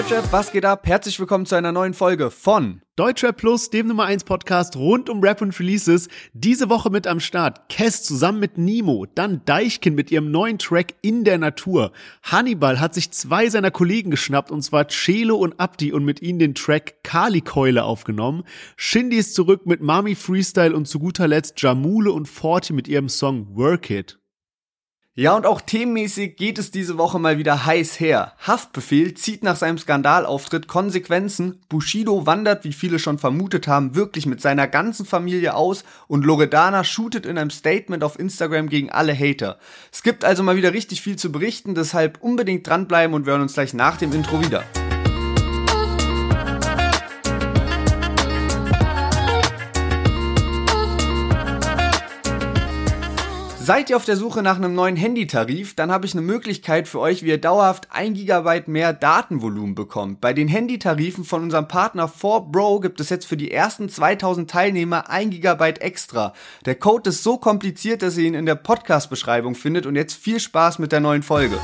[0.00, 0.86] Deutschrap, was geht ab?
[0.86, 5.20] Herzlich willkommen zu einer neuen Folge von Deutschrap Plus, dem Nummer 1 Podcast rund um
[5.20, 6.08] Rap und Releases.
[6.32, 10.94] Diese Woche mit am Start Kess zusammen mit Nemo, dann Deichkin mit ihrem neuen Track
[11.02, 11.92] In der Natur.
[12.22, 16.38] Hannibal hat sich zwei seiner Kollegen geschnappt und zwar Celo und Abdi und mit ihnen
[16.38, 18.44] den Track Kali Keule aufgenommen.
[18.78, 23.10] Shindy ist zurück mit Mami Freestyle und zu guter Letzt Jamule und Forty mit ihrem
[23.10, 24.19] Song Work It.
[25.20, 28.32] Ja, und auch themenmäßig geht es diese Woche mal wieder heiß her.
[28.38, 34.40] Haftbefehl zieht nach seinem Skandalauftritt Konsequenzen, Bushido wandert, wie viele schon vermutet haben, wirklich mit
[34.40, 39.58] seiner ganzen Familie aus und Loredana shootet in einem Statement auf Instagram gegen alle Hater.
[39.92, 43.42] Es gibt also mal wieder richtig viel zu berichten, deshalb unbedingt dranbleiben und wir hören
[43.42, 44.64] uns gleich nach dem Intro wieder.
[53.70, 56.98] Seid ihr auf der Suche nach einem neuen Handytarif, dann habe ich eine Möglichkeit für
[56.98, 60.20] euch, wie ihr dauerhaft 1 GB mehr Datenvolumen bekommt.
[60.20, 65.08] Bei den Handytarifen von unserem Partner 4Bro gibt es jetzt für die ersten 2000 Teilnehmer
[65.08, 66.32] 1 GB extra.
[66.66, 70.40] Der Code ist so kompliziert, dass ihr ihn in der Podcast-Beschreibung findet und jetzt viel
[70.40, 71.56] Spaß mit der neuen Folge.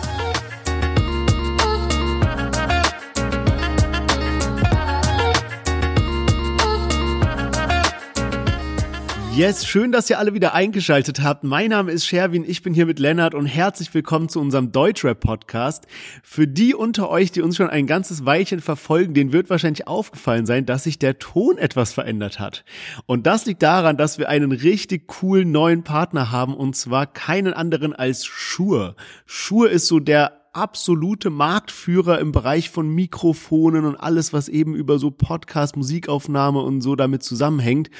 [9.37, 11.45] Yes, schön, dass ihr alle wieder eingeschaltet habt.
[11.45, 15.87] Mein Name ist Sherwin, ich bin hier mit Lennart und herzlich willkommen zu unserem Deutschrap-Podcast.
[16.23, 20.47] Für die unter euch, die uns schon ein ganzes Weilchen verfolgen, denen wird wahrscheinlich aufgefallen
[20.47, 22.65] sein, dass sich der Ton etwas verändert hat.
[23.05, 27.53] Und das liegt daran, dass wir einen richtig coolen neuen Partner haben und zwar keinen
[27.53, 28.97] anderen als Shure.
[29.27, 34.99] Shure ist so der absolute Marktführer im Bereich von Mikrofonen und alles, was eben über
[34.99, 37.91] so Podcast, Musikaufnahme und so damit zusammenhängt.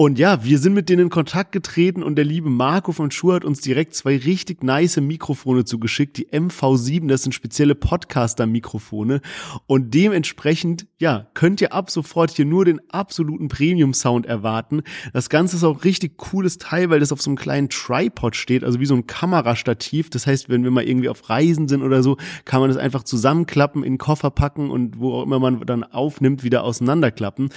[0.00, 3.34] Und ja, wir sind mit denen in Kontakt getreten und der liebe Marco von Schuh
[3.34, 9.20] hat uns direkt zwei richtig nice Mikrofone zugeschickt, die MV7, das sind spezielle Podcaster-Mikrofone.
[9.66, 14.84] Und dementsprechend, ja, könnt ihr ab sofort hier nur den absoluten Premium-Sound erwarten.
[15.12, 18.64] Das Ganze ist auch richtig cooles Teil, weil das auf so einem kleinen Tripod steht,
[18.64, 20.08] also wie so ein Kamerastativ.
[20.08, 23.02] Das heißt, wenn wir mal irgendwie auf Reisen sind oder so, kann man das einfach
[23.02, 27.50] zusammenklappen, in den Koffer packen und wo auch immer man dann aufnimmt, wieder auseinanderklappen.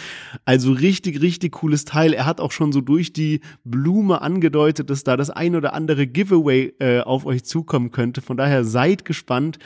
[0.43, 2.11] Also richtig, richtig cooles Teil.
[2.11, 5.73] Er hat hat auch schon so durch die Blume angedeutet, dass da das ein oder
[5.73, 8.21] andere Giveaway äh, auf euch zukommen könnte.
[8.21, 9.59] Von daher seid gespannt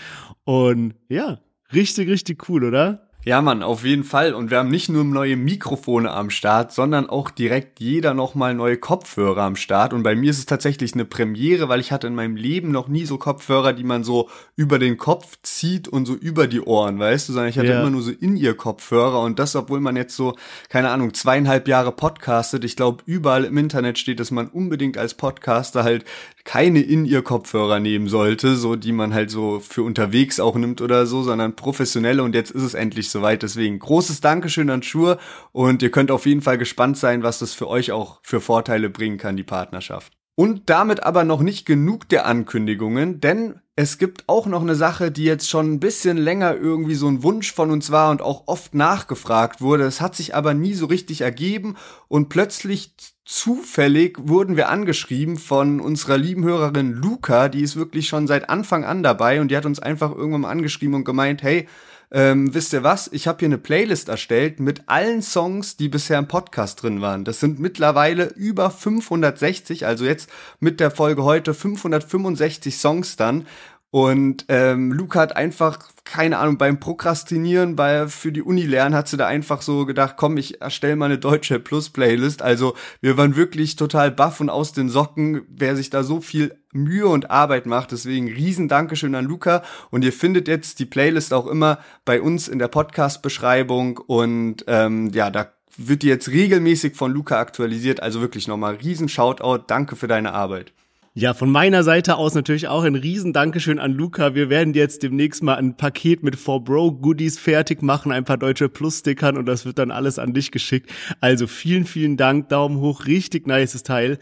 [0.44, 1.39] und ja,
[1.73, 3.06] richtig, richtig cool, oder?
[3.28, 4.34] Ja, Mann, auf jeden Fall.
[4.34, 8.78] Und wir haben nicht nur neue Mikrofone am Start, sondern auch direkt jeder nochmal neue
[8.78, 9.92] Kopfhörer am Start.
[9.92, 12.88] Und bei mir ist es tatsächlich eine Premiere, weil ich hatte in meinem Leben noch
[12.88, 17.00] nie so Kopfhörer, die man so über den Kopf zieht und so über die Ohren,
[17.00, 17.82] weißt du, sondern ich hatte ja.
[17.82, 19.20] immer nur so in ihr Kopfhörer.
[19.20, 20.38] Und das, obwohl man jetzt so,
[20.70, 22.64] keine Ahnung, zweieinhalb Jahre podcastet.
[22.64, 26.06] Ich glaube, überall im Internet steht, dass man unbedingt als Podcaster halt
[26.46, 30.80] keine in ihr Kopfhörer nehmen sollte, so die man halt so für unterwegs auch nimmt
[30.80, 32.24] oder so, sondern professionelle.
[32.24, 33.41] Und jetzt ist es endlich so soweit.
[33.41, 35.17] Deswegen großes Dankeschön an Schur
[35.51, 38.89] und ihr könnt auf jeden Fall gespannt sein, was das für euch auch für Vorteile
[38.89, 40.13] bringen kann, die Partnerschaft.
[40.35, 45.11] Und damit aber noch nicht genug der Ankündigungen, denn es gibt auch noch eine Sache,
[45.11, 48.44] die jetzt schon ein bisschen länger irgendwie so ein Wunsch von uns war und auch
[48.45, 49.85] oft nachgefragt wurde.
[49.85, 51.75] Es hat sich aber nie so richtig ergeben
[52.07, 52.94] und plötzlich
[53.25, 58.85] zufällig wurden wir angeschrieben von unserer lieben Hörerin Luca, die ist wirklich schon seit Anfang
[58.85, 61.67] an dabei und die hat uns einfach irgendwann mal angeschrieben und gemeint, hey,
[62.09, 63.09] ähm, wisst ihr was?
[63.12, 67.25] Ich habe hier eine Playlist erstellt mit allen Songs, die bisher im Podcast drin waren.
[67.25, 70.29] Das sind mittlerweile über 560, also jetzt
[70.59, 73.46] mit der Folge heute 565 Songs dann.
[73.90, 79.07] Und ähm, Luca hat einfach, keine Ahnung, beim Prokrastinieren, bei für die Uni lernen, hat
[79.07, 82.41] sie da einfach so gedacht, komm, ich erstelle mal eine deutsche Plus-Playlist.
[82.41, 86.57] Also wir waren wirklich total baff und aus den Socken, wer sich da so viel
[86.72, 87.91] Mühe und Arbeit macht.
[87.91, 89.63] Deswegen riesen Dankeschön an Luca.
[89.91, 93.97] Und ihr findet jetzt die Playlist auch immer bei uns in der Podcast-Beschreibung.
[93.97, 98.01] Und ähm, ja, da wird die jetzt regelmäßig von Luca aktualisiert.
[98.01, 99.66] Also wirklich nochmal riesen Shoutout.
[99.67, 100.73] Danke für deine Arbeit.
[101.19, 104.35] Ja, von meiner Seite aus natürlich auch ein riesen Dankeschön an Luca.
[104.35, 108.69] Wir werden jetzt demnächst mal ein Paket mit 4Bro Goodies fertig machen, ein paar deutsche
[108.69, 110.91] Plus-Stickern und das wird dann alles an dich geschickt.
[111.19, 114.19] Also vielen, vielen Dank, Daumen hoch, richtig nices Teil.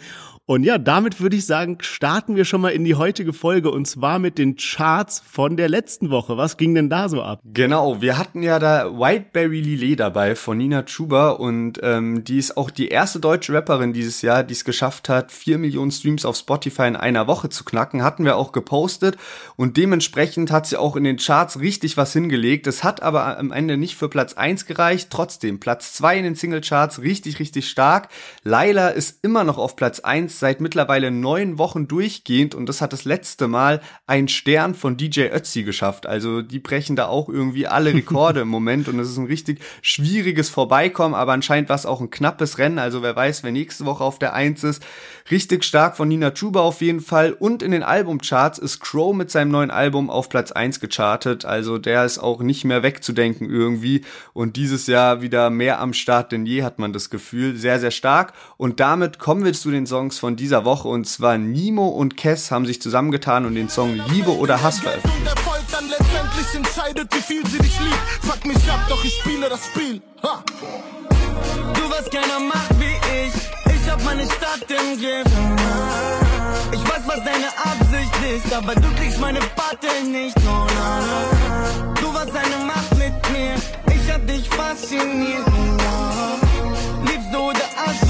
[0.48, 3.88] Und ja, damit würde ich sagen, starten wir schon mal in die heutige Folge und
[3.88, 6.38] zwar mit den Charts von der letzten Woche.
[6.38, 7.40] Was ging denn da so ab?
[7.44, 12.58] Genau, wir hatten ja da Whiteberry Lillet dabei von Nina Chuba und ähm, die ist
[12.58, 16.36] auch die erste deutsche Rapperin dieses Jahr, die es geschafft hat, vier Millionen Streams auf
[16.38, 18.04] Spotify in einer Woche zu knacken.
[18.04, 19.18] Hatten wir auch gepostet
[19.56, 22.68] und dementsprechend hat sie auch in den Charts richtig was hingelegt.
[22.68, 25.10] Es hat aber am Ende nicht für Platz eins gereicht.
[25.10, 28.10] Trotzdem, Platz zwei in den Singlecharts richtig, richtig stark.
[28.44, 32.82] Laila ist immer noch auf Platz eins 1 seit mittlerweile neun Wochen durchgehend und das
[32.82, 36.06] hat das letzte Mal ein Stern von DJ Ötzi geschafft.
[36.06, 39.60] Also die brechen da auch irgendwie alle Rekorde im Moment und es ist ein richtig
[39.82, 42.80] schwieriges Vorbeikommen, aber anscheinend war es auch ein knappes Rennen.
[42.80, 44.84] Also wer weiß, wer nächste Woche auf der 1 ist.
[45.32, 49.32] Richtig stark von Nina Chuba auf jeden Fall und in den Albumcharts ist Crow mit
[49.32, 51.46] seinem neuen Album auf Platz 1 gechartet.
[51.46, 54.02] Also der ist auch nicht mehr wegzudenken irgendwie
[54.34, 57.56] und dieses Jahr wieder mehr am Start denn je, hat man das Gefühl.
[57.56, 58.34] Sehr, sehr stark.
[58.58, 62.50] Und damit kommen wir zu den Songs von dieser Woche und zwar Nimo und Kess
[62.50, 65.22] haben sich zusammengetan und den Song Liebe oder Hass veröffentlicht.
[71.76, 73.36] Du was keiner macht wie ich.
[73.76, 75.32] Ich hab meine Stadt im Griff.
[76.72, 80.36] Ich weiß, was deine Absicht ist, aber du kriegst meine Patte nicht.
[80.44, 81.94] No, no, no.
[82.02, 83.54] Du was eine Macht mit mir.
[83.94, 85.46] Ich hab dich fasziniert.
[85.48, 87.12] No.
[87.12, 88.05] Liebst du oder hast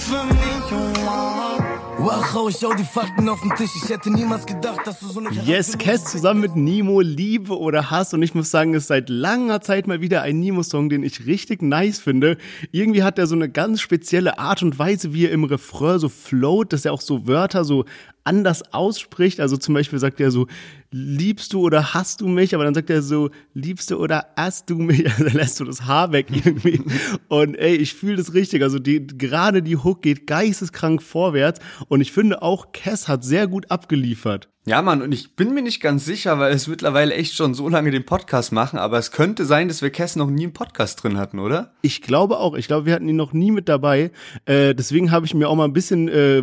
[0.00, 0.40] für mich.
[0.72, 3.70] Oh, Wachau, ich schau die Fakten auf den Tisch.
[3.82, 7.90] Ich hätte niemals gedacht, dass du so eine Yes, Kess zusammen mit Nemo, Liebe oder
[7.90, 8.14] Hass.
[8.14, 11.26] Und ich muss sagen, es ist seit langer Zeit mal wieder ein Nemo-Song, den ich
[11.26, 12.38] richtig nice finde.
[12.72, 16.08] Irgendwie hat er so eine ganz spezielle Art und Weise, wie er im Refrain so
[16.08, 17.84] float, dass er auch so Wörter so
[18.24, 19.40] anders ausspricht.
[19.40, 20.46] Also zum Beispiel sagt er so,
[20.90, 22.54] liebst du oder hast du mich?
[22.54, 25.04] Aber dann sagt er so, liebst du oder hast du mich?
[25.20, 26.82] Also lässt du das Haar weg irgendwie.
[27.28, 28.62] Und ey, ich fühle das richtig.
[28.62, 31.60] Also die, gerade die Hook geht geisteskrank vorwärts.
[31.88, 34.48] Und ich finde auch, Cass hat sehr gut abgeliefert.
[34.66, 37.66] Ja, Mann, und ich bin mir nicht ganz sicher, weil es mittlerweile echt schon so
[37.70, 41.02] lange den Podcast machen, aber es könnte sein, dass wir Cass noch nie im Podcast
[41.02, 41.72] drin hatten, oder?
[41.80, 42.54] Ich glaube auch.
[42.54, 44.10] Ich glaube, wir hatten ihn noch nie mit dabei.
[44.44, 46.42] Äh, deswegen habe ich mir auch mal ein bisschen äh,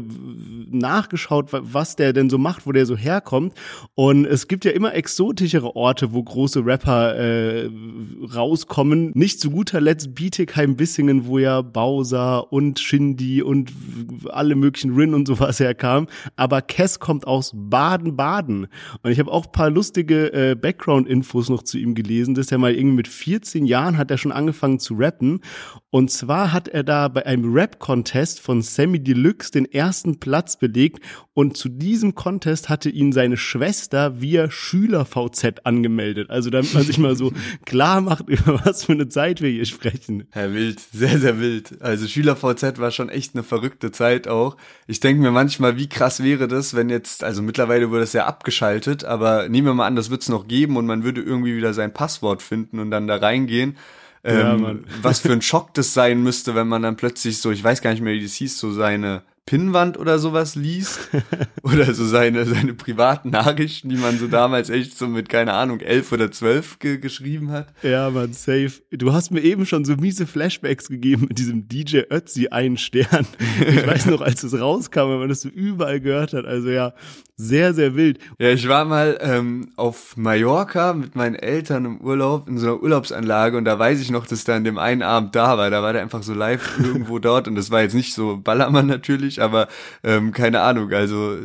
[0.72, 3.54] nachgeschaut, was der denn so macht, wo der so herkommt.
[3.94, 7.70] Und es gibt ja immer exotischere Orte, wo große Rapper äh,
[8.34, 9.12] rauskommen.
[9.14, 13.72] Nicht zu guter Letzt Bietigheim-Bissingen, wo ja Bowser und Shindy und
[14.32, 16.10] alle möglichen Rin und sowas herkamen.
[16.36, 17.52] Aber Cass kommt aus
[18.16, 18.68] Baden-Baden.
[19.02, 22.74] Und ich habe auch paar lustige äh, Background-Infos noch zu ihm gelesen, dass er mal
[22.74, 25.42] irgendwie mit 14 Jahren hat er schon angefangen zu rappen.
[25.90, 31.04] Und zwar hat er da bei einem Rap-Contest von Sammy Deluxe den ersten Platz belegt.
[31.34, 36.30] Und zu diesem Contest hatte ihn seine Schwester via Schüler-VZ angemeldet.
[36.30, 37.32] Also damit man sich mal so
[37.66, 40.26] klar macht, über was für eine Zeit wir hier sprechen.
[40.32, 41.82] Herr Wild, sehr, sehr wild.
[41.82, 44.58] Also Schüler-VZ war schon echt eine verrückte Zeit auch.
[44.88, 48.28] Ich denke mir manchmal, wie krass wäre das, wenn jetzt, also mittlerweile wurde das ja
[48.28, 51.58] abgeschaltet, aber nehmen wir mal an, das wird es noch geben und man würde irgendwie
[51.58, 53.76] wieder sein Passwort finden und dann da reingehen.
[54.24, 57.64] Ähm, ja, was für ein Schock das sein müsste, wenn man dann plötzlich so, ich
[57.64, 61.10] weiß gar nicht mehr, wie das hieß, so seine Pinnwand oder sowas liest
[61.64, 65.80] oder so seine seine privaten Nachrichten, die man so damals echt so mit keine Ahnung
[65.80, 67.74] elf oder zwölf ge geschrieben hat.
[67.82, 68.74] Ja, man safe.
[68.92, 73.26] Du hast mir eben schon so miese Flashbacks gegeben mit diesem DJ Ötzi einen Stern.
[73.66, 76.46] Ich weiß noch, als es rauskam, wenn man das so überall gehört hat.
[76.46, 76.94] Also ja,
[77.38, 78.20] sehr sehr wild.
[78.40, 82.84] Ja, ich war mal ähm, auf Mallorca mit meinen Eltern im Urlaub in so einer
[82.84, 85.70] Urlaubsanlage und da weiß ich noch, dass da an dem einen Abend da war.
[85.70, 88.88] Da war der einfach so live irgendwo dort und das war jetzt nicht so Ballermann
[88.88, 89.68] natürlich aber
[90.04, 91.38] ähm, keine Ahnung, also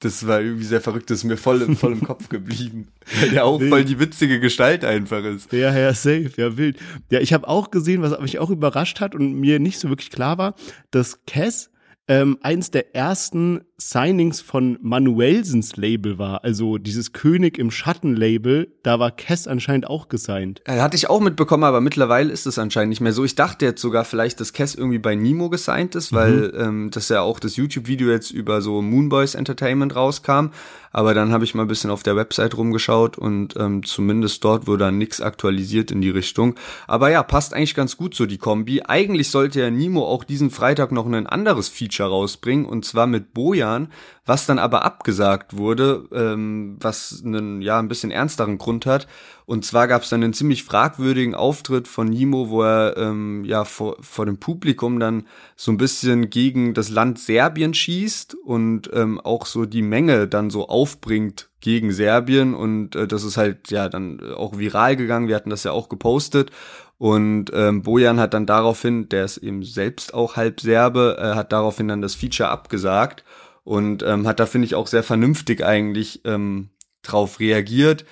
[0.00, 2.88] das war irgendwie sehr verrückt, das ist mir voll, voll im Kopf geblieben.
[3.20, 5.52] Weil der auch voll die witzige Gestalt einfach ist.
[5.52, 6.78] Ja, ja, safe, ja, wild.
[7.10, 10.10] Ja, ich habe auch gesehen, was mich auch überrascht hat und mir nicht so wirklich
[10.10, 10.54] klar war,
[10.90, 11.70] dass Cass
[12.06, 18.72] ähm, eins der ersten Signings von Manuelsens Label war, also dieses König im Schatten Label,
[18.84, 20.62] da war Kess anscheinend auch gesigned.
[20.66, 23.24] Hatte ich auch mitbekommen, aber mittlerweile ist es anscheinend nicht mehr so.
[23.24, 26.60] Ich dachte jetzt sogar vielleicht, dass Kess irgendwie bei Nemo gesigned ist, weil mhm.
[26.60, 30.50] ähm, das ja auch das YouTube-Video jetzt über so Moonboys Entertainment rauskam.
[30.94, 34.68] Aber dann habe ich mal ein bisschen auf der Website rumgeschaut und ähm, zumindest dort
[34.68, 36.54] wurde dann nichts aktualisiert in die Richtung.
[36.86, 38.80] Aber ja, passt eigentlich ganz gut so die Kombi.
[38.80, 43.34] Eigentlich sollte ja Nemo auch diesen Freitag noch ein anderes Feature rausbringen und zwar mit
[43.64, 43.88] Bojan,
[44.26, 49.06] was dann aber abgesagt wurde, ähm, was einen ja ein bisschen ernsteren Grund hat.
[49.46, 53.64] Und zwar gab es dann einen ziemlich fragwürdigen Auftritt von Nimo, wo er ähm, ja
[53.64, 59.20] vor, vor dem Publikum dann so ein bisschen gegen das Land Serbien schießt und ähm,
[59.20, 63.88] auch so die Menge dann so aufbringt gegen Serbien und äh, das ist halt ja
[63.88, 65.28] dann auch viral gegangen.
[65.28, 66.50] Wir hatten das ja auch gepostet
[66.96, 71.52] und ähm, Bojan hat dann daraufhin, der ist eben selbst auch halb Serbe, äh, hat
[71.52, 73.24] daraufhin dann das Feature abgesagt
[73.64, 76.70] und ähm, hat da finde ich auch sehr vernünftig eigentlich ähm,
[77.02, 78.04] drauf reagiert,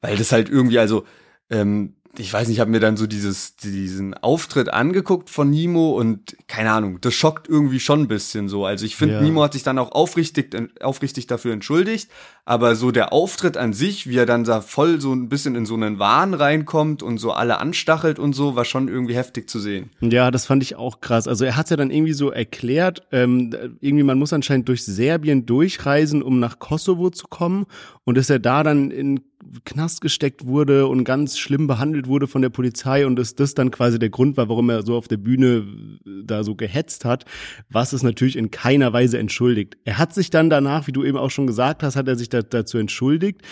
[0.00, 1.04] weil das halt irgendwie also
[1.50, 5.90] ähm, ich weiß nicht, ich habe mir dann so dieses, diesen Auftritt angeguckt von Nemo
[5.92, 8.66] und keine Ahnung, das schockt irgendwie schon ein bisschen so.
[8.66, 9.20] Also ich finde, Ja.
[9.20, 12.10] Nemo hat sich dann auch aufrichtig, aufrichtig dafür entschuldigt,
[12.44, 15.66] aber so der Auftritt an sich, wie er dann da voll so ein bisschen in
[15.66, 19.60] so einen Wahn reinkommt und so alle anstachelt und so, war schon irgendwie heftig zu
[19.60, 19.90] sehen.
[20.00, 21.28] Ja, das fand ich auch krass.
[21.28, 25.46] Also er hat ja dann irgendwie so erklärt, ähm, irgendwie man muss anscheinend durch Serbien
[25.46, 27.66] durchreisen, um nach Kosovo zu kommen
[28.04, 29.20] und dass er da dann in
[29.64, 33.70] Knast gesteckt wurde und ganz schlimm behandelt wurde von der Polizei und dass das dann
[33.70, 35.64] quasi der Grund war, warum er so auf der Bühne
[36.06, 37.24] äh, da so gehetzt hat,
[37.68, 39.76] was es natürlich in keiner Weise entschuldigt.
[39.84, 42.28] Er hat sich dann danach, wie du eben auch schon gesagt hast, hat er sich
[42.28, 43.42] da, dazu entschuldigt,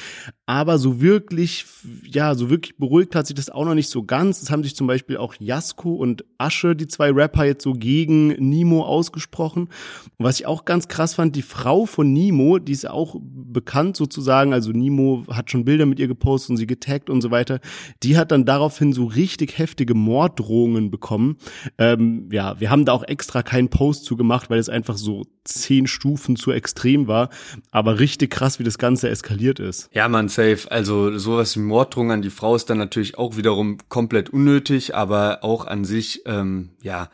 [0.47, 1.67] aber so wirklich,
[2.05, 4.41] ja, so wirklich beruhigt hat sich das auch noch nicht so ganz.
[4.41, 8.29] Es haben sich zum Beispiel auch Jasko und Asche, die zwei Rapper, jetzt so gegen
[8.29, 9.65] Nimo ausgesprochen.
[10.17, 13.97] Und was ich auch ganz krass fand, die Frau von Nimo, die ist auch bekannt
[13.97, 17.61] sozusagen, also Nimo hat schon Bilder mit ihr gepostet und sie getaggt und so weiter,
[18.03, 21.37] die hat dann daraufhin so richtig heftige Morddrohungen bekommen.
[21.79, 25.25] Ähm, ja, wir haben da auch extra keinen Post zu gemacht, weil es einfach so
[25.45, 27.31] zehn Stufen zu extrem war,
[27.71, 29.89] aber richtig krass, wie das Ganze eskaliert ist.
[29.93, 30.71] Ja, man, safe.
[30.71, 35.43] Also sowas wie Morddrohung an die Frau ist dann natürlich auch wiederum komplett unnötig, aber
[35.43, 37.09] auch an sich, ähm, ja,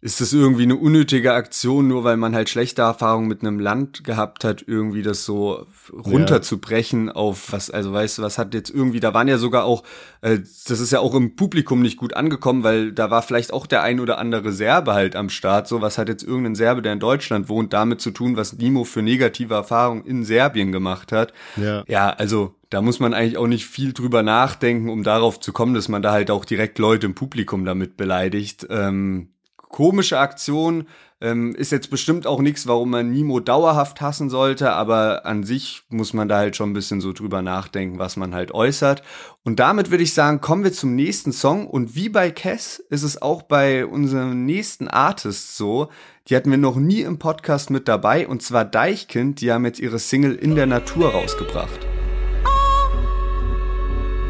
[0.00, 4.04] ist es irgendwie eine unnötige Aktion, nur weil man halt schlechte Erfahrungen mit einem Land
[4.04, 9.00] gehabt hat, irgendwie das so runterzubrechen auf was, also weißt du, was hat jetzt irgendwie,
[9.00, 9.82] da waren ja sogar auch,
[10.20, 13.66] äh, das ist ja auch im Publikum nicht gut angekommen, weil da war vielleicht auch
[13.66, 16.92] der ein oder andere Serbe halt am Start, so was hat jetzt irgendein Serbe, der
[16.92, 21.32] in Deutschland wohnt, damit zu tun, was Nimo für negative Erfahrungen in Serbien gemacht hat.
[21.56, 21.82] Ja.
[21.88, 25.74] Ja, also da muss man eigentlich auch nicht viel drüber nachdenken, um darauf zu kommen,
[25.74, 28.66] dass man da halt auch direkt Leute im Publikum damit beleidigt.
[28.70, 29.30] Ähm,
[29.68, 30.86] komische Aktion
[31.20, 35.82] ähm, ist jetzt bestimmt auch nichts, warum man Nimo dauerhaft hassen sollte, aber an sich
[35.88, 39.02] muss man da halt schon ein bisschen so drüber nachdenken, was man halt äußert.
[39.44, 41.66] Und damit würde ich sagen, kommen wir zum nächsten Song.
[41.66, 45.88] Und wie bei Cass ist es auch bei unserem nächsten Artist so.
[46.28, 49.80] Die hatten wir noch nie im Podcast mit dabei, und zwar Deichkind, die haben jetzt
[49.80, 51.86] ihre Single In der Natur rausgebracht.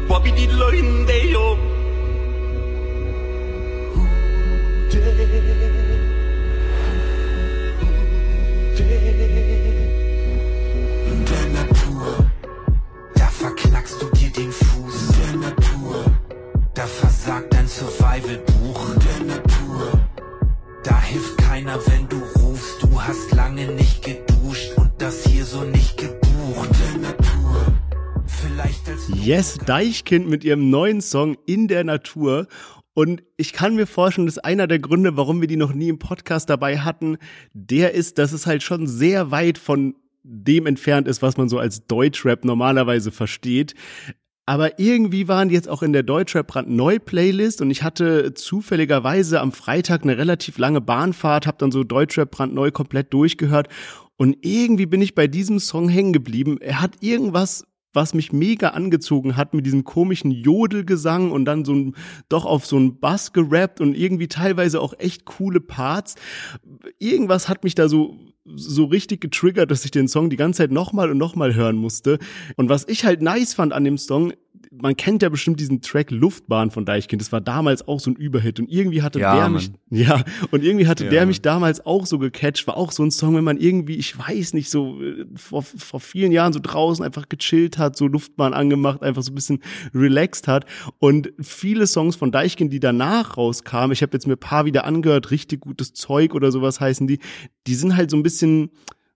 [0.07, 0.31] Bobby
[29.13, 32.47] Yes, Deichkind mit ihrem neuen Song In der Natur.
[32.99, 35.99] Und ich kann mir vorstellen, dass einer der Gründe, warum wir die noch nie im
[35.99, 37.17] Podcast dabei hatten,
[37.53, 41.59] der ist, dass es halt schon sehr weit von dem entfernt ist, was man so
[41.59, 43.73] als Deutschrap normalerweise versteht.
[44.45, 49.39] Aber irgendwie waren die jetzt auch in der Deutschrap brandneu Playlist und ich hatte zufälligerweise
[49.39, 53.69] am Freitag eine relativ lange Bahnfahrt, habe dann so Deutschrap brandneu komplett durchgehört
[54.17, 56.57] und irgendwie bin ich bei diesem Song hängen geblieben.
[56.59, 61.73] Er hat irgendwas was mich mega angezogen hat mit diesem komischen Jodelgesang und dann so
[61.73, 61.95] ein,
[62.27, 66.15] doch auf so einen Bass gerappt und irgendwie teilweise auch echt coole Parts.
[66.99, 68.17] Irgendwas hat mich da so
[68.55, 72.19] so richtig getriggert, dass ich den Song die ganze Zeit nochmal und nochmal hören musste.
[72.55, 74.33] Und was ich halt nice fand an dem Song,
[74.71, 77.21] man kennt ja bestimmt diesen Track Luftbahn von Deichkind.
[77.21, 79.53] Das war damals auch so ein Überhit und irgendwie hatte Ja, der Mann.
[79.53, 81.27] mich, ja, und irgendwie hatte Ja, der Mann.
[81.29, 82.67] mich damals auch so gecatcht.
[82.67, 85.99] War auch so ein Song, wenn man irgendwie, ich weiß nicht, so äh, vor, vor
[85.99, 89.59] vielen Jahren so draußen einfach gechillt hat, so Luftbahn angemacht, einfach so ein bisschen
[89.93, 90.65] relaxed hat.
[90.99, 94.85] Und viele Songs von Deichkind, die danach rauskamen, ich habe jetzt mir ein paar wieder
[94.85, 97.19] angehört, richtig gutes Zeug oder sowas heißen die,
[97.65, 98.69] die sind halt so ein bisschen,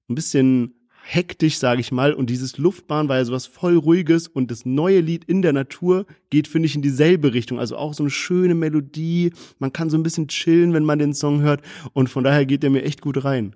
[0.09, 2.13] ein bisschen hektisch, sage ich mal.
[2.13, 6.05] Und dieses Luftbahn war ja sowas voll ruhiges und das neue Lied in der Natur
[6.29, 7.59] geht, finde ich, in dieselbe Richtung.
[7.59, 9.33] Also auch so eine schöne Melodie.
[9.59, 11.61] Man kann so ein bisschen chillen, wenn man den Song hört.
[11.93, 13.55] Und von daher geht der mir echt gut rein.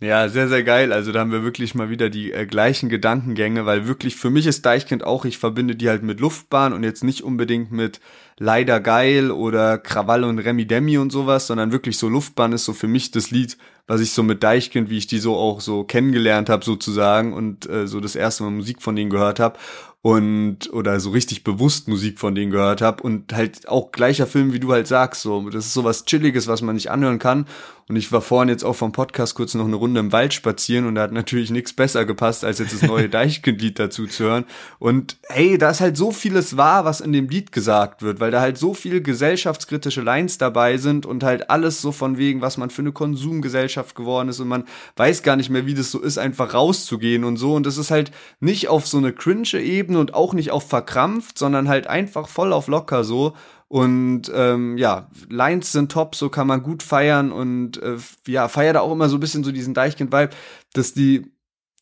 [0.00, 0.92] Ja, sehr, sehr geil.
[0.92, 4.46] Also da haben wir wirklich mal wieder die äh, gleichen Gedankengänge, weil wirklich für mich
[4.46, 8.00] ist Deichkind auch, ich verbinde die halt mit Luftbahn und jetzt nicht unbedingt mit
[8.40, 12.72] Leider geil oder Krawall und Remi Demi und sowas, sondern wirklich so Luftbahn ist so
[12.72, 15.82] für mich das Lied, was ich so mit Deichkind, wie ich die so auch so
[15.82, 19.58] kennengelernt habe sozusagen und äh, so das erste Mal Musik von denen gehört habe
[20.02, 24.52] und oder so richtig bewusst Musik von denen gehört habe und halt auch gleicher Film,
[24.52, 25.50] wie du halt sagst, so.
[25.50, 27.46] Das ist so was chilliges, was man nicht anhören kann
[27.88, 30.86] und ich war vorhin jetzt auch vom Podcast kurz noch eine Runde im Wald spazieren
[30.86, 34.44] und da hat natürlich nichts besser gepasst, als jetzt das neue Deichkind-Lied dazu zu hören
[34.78, 38.30] und hey, da ist halt so vieles wahr, was in dem Lied gesagt wird, weil
[38.30, 42.56] da halt so viel gesellschaftskritische Lines dabei sind und halt alles so von wegen, was
[42.56, 44.64] man für eine Konsumgesellschaft geworden ist und man
[44.96, 47.54] weiß gar nicht mehr, wie das so ist, einfach rauszugehen und so.
[47.54, 51.38] Und das ist halt nicht auf so eine cringe Ebene und auch nicht auf verkrampft,
[51.38, 53.34] sondern halt einfach voll auf locker so.
[53.68, 58.78] Und ähm, ja, Lines sind top, so kann man gut feiern und äh, ja, feiert
[58.78, 60.30] auch immer so ein bisschen so diesen Deichkind-Vibe,
[60.72, 61.30] dass die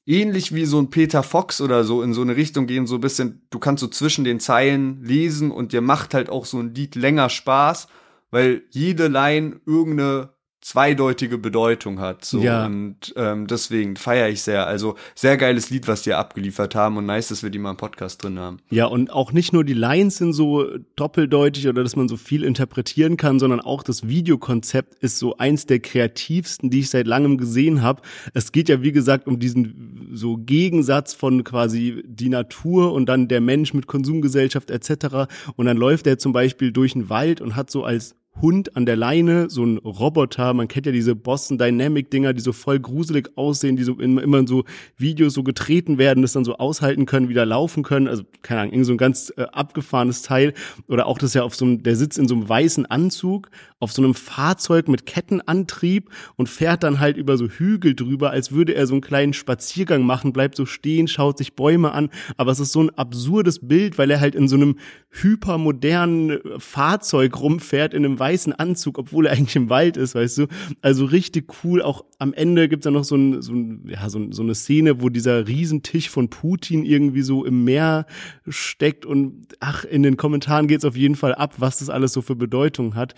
[0.04, 3.00] ähnlich wie so ein Peter Fox oder so in so eine Richtung gehen, so ein
[3.00, 6.74] bisschen, du kannst so zwischen den Zeilen lesen und dir macht halt auch so ein
[6.74, 7.86] Lied länger Spaß,
[8.30, 10.30] weil jede Line irgendeine
[10.66, 12.24] zweideutige Bedeutung hat.
[12.24, 12.40] So.
[12.40, 12.66] Ja.
[12.66, 14.66] Und ähm, deswegen feiere ich sehr.
[14.66, 17.76] Also sehr geiles Lied, was die abgeliefert haben und nice, dass wir die mal im
[17.76, 18.58] Podcast drin haben.
[18.68, 22.42] Ja, und auch nicht nur die Lines sind so doppeldeutig oder dass man so viel
[22.42, 27.38] interpretieren kann, sondern auch das Videokonzept ist so eins der kreativsten, die ich seit langem
[27.38, 28.02] gesehen habe.
[28.34, 33.28] Es geht ja, wie gesagt, um diesen so Gegensatz von quasi die Natur und dann
[33.28, 35.32] der Mensch mit Konsumgesellschaft etc.
[35.54, 38.86] Und dann läuft er zum Beispiel durch den Wald und hat so als Hund an
[38.86, 40.52] der Leine, so ein Roboter.
[40.52, 44.22] Man kennt ja diese Boston Dynamic Dinger, die so voll gruselig aussehen, die so immer,
[44.22, 44.64] immer in so
[44.96, 48.08] Videos so getreten werden, das dann so aushalten können, wieder laufen können.
[48.08, 50.52] Also keine Ahnung, irgend so ein ganz äh, abgefahrenes Teil.
[50.88, 53.92] Oder auch das ja auf so einem, der sitzt in so einem weißen Anzug auf
[53.92, 58.74] so einem Fahrzeug mit Kettenantrieb und fährt dann halt über so Hügel drüber, als würde
[58.74, 62.08] er so einen kleinen Spaziergang machen, bleibt so stehen, schaut sich Bäume an.
[62.38, 64.76] Aber es ist so ein absurdes Bild, weil er halt in so einem
[65.10, 70.46] hypermodernen Fahrzeug rumfährt, in einem weißen Anzug, obwohl er eigentlich im Wald ist, weißt du?
[70.82, 71.82] Also richtig cool.
[71.82, 75.00] Auch am Ende gibt's dann noch so, ein, so, ein, ja, so, so eine Szene,
[75.00, 78.06] wo dieser Riesentisch von Putin irgendwie so im Meer
[78.48, 82.22] steckt und ach, in den Kommentaren geht's auf jeden Fall ab, was das alles so
[82.22, 83.14] für Bedeutung hat.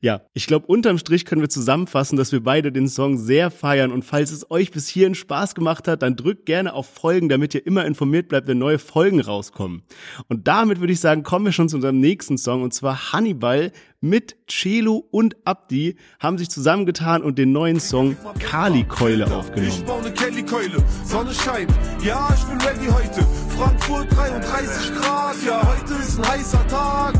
[0.00, 3.90] Ja, ich glaube, unterm Strich können wir zusammenfassen, dass wir beide den Song sehr feiern
[3.90, 7.54] und falls es euch bis hierhin Spaß gemacht hat, dann drückt gerne auf Folgen, damit
[7.54, 9.82] ihr immer informiert bleibt, wenn neue Folgen rauskommen.
[10.28, 13.72] Und damit würde ich sagen, kommen wir schon zu unserem nächsten Song und zwar Hannibal
[14.02, 19.84] mit Celo und Abdi haben sich zusammengetan und den neuen Song Kali Keule Ich aufgenommen.
[19.86, 21.70] baue ne Kelly Keule, Sonne scheint,
[22.04, 23.26] ja ich bin ready heute.
[23.56, 27.14] Frankfurt 33 Grad, ja heute ist ein heißer Tag.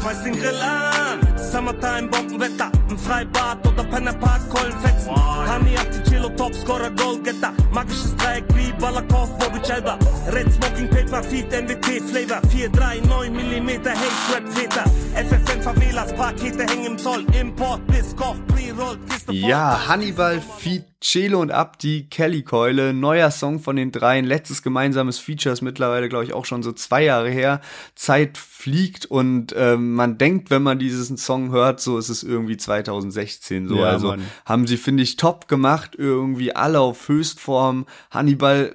[0.00, 1.20] Schmeiß den Grill an,
[1.50, 5.10] Summertime, Bombenwetter, im Freibad oder Pennerpark, Keulenfetzen.
[5.10, 9.98] Honey auf die Chilo, Topscorer, Goalgetter, magisches Dreieck wie Balakov, Bobic Elba.
[10.30, 14.84] Red Smoking Paper, Feed, MWT Flavor, 439 mm, Haze Rap Väter.
[15.14, 19.34] FFN Favelas, Pakete hängen im Zoll, Import bis Koch, Pre-Rolled, Kiste voll.
[19.36, 25.18] Ja, Hannibal, Feed, Celo und Abdi, Kelly Keule, neuer Song von den dreien, letztes gemeinsames
[25.18, 27.60] Feature ist mittlerweile, glaube ich, auch schon so zwei Jahre her.
[27.94, 32.56] Zeit fliegt und ähm, man denkt, wenn man diesen Song hört, so ist es irgendwie
[32.56, 33.76] 2016 so.
[33.76, 34.22] Ja, also Mann.
[34.44, 37.86] haben sie, finde ich, top gemacht, irgendwie alle auf Höchstform.
[38.10, 38.74] Hannibal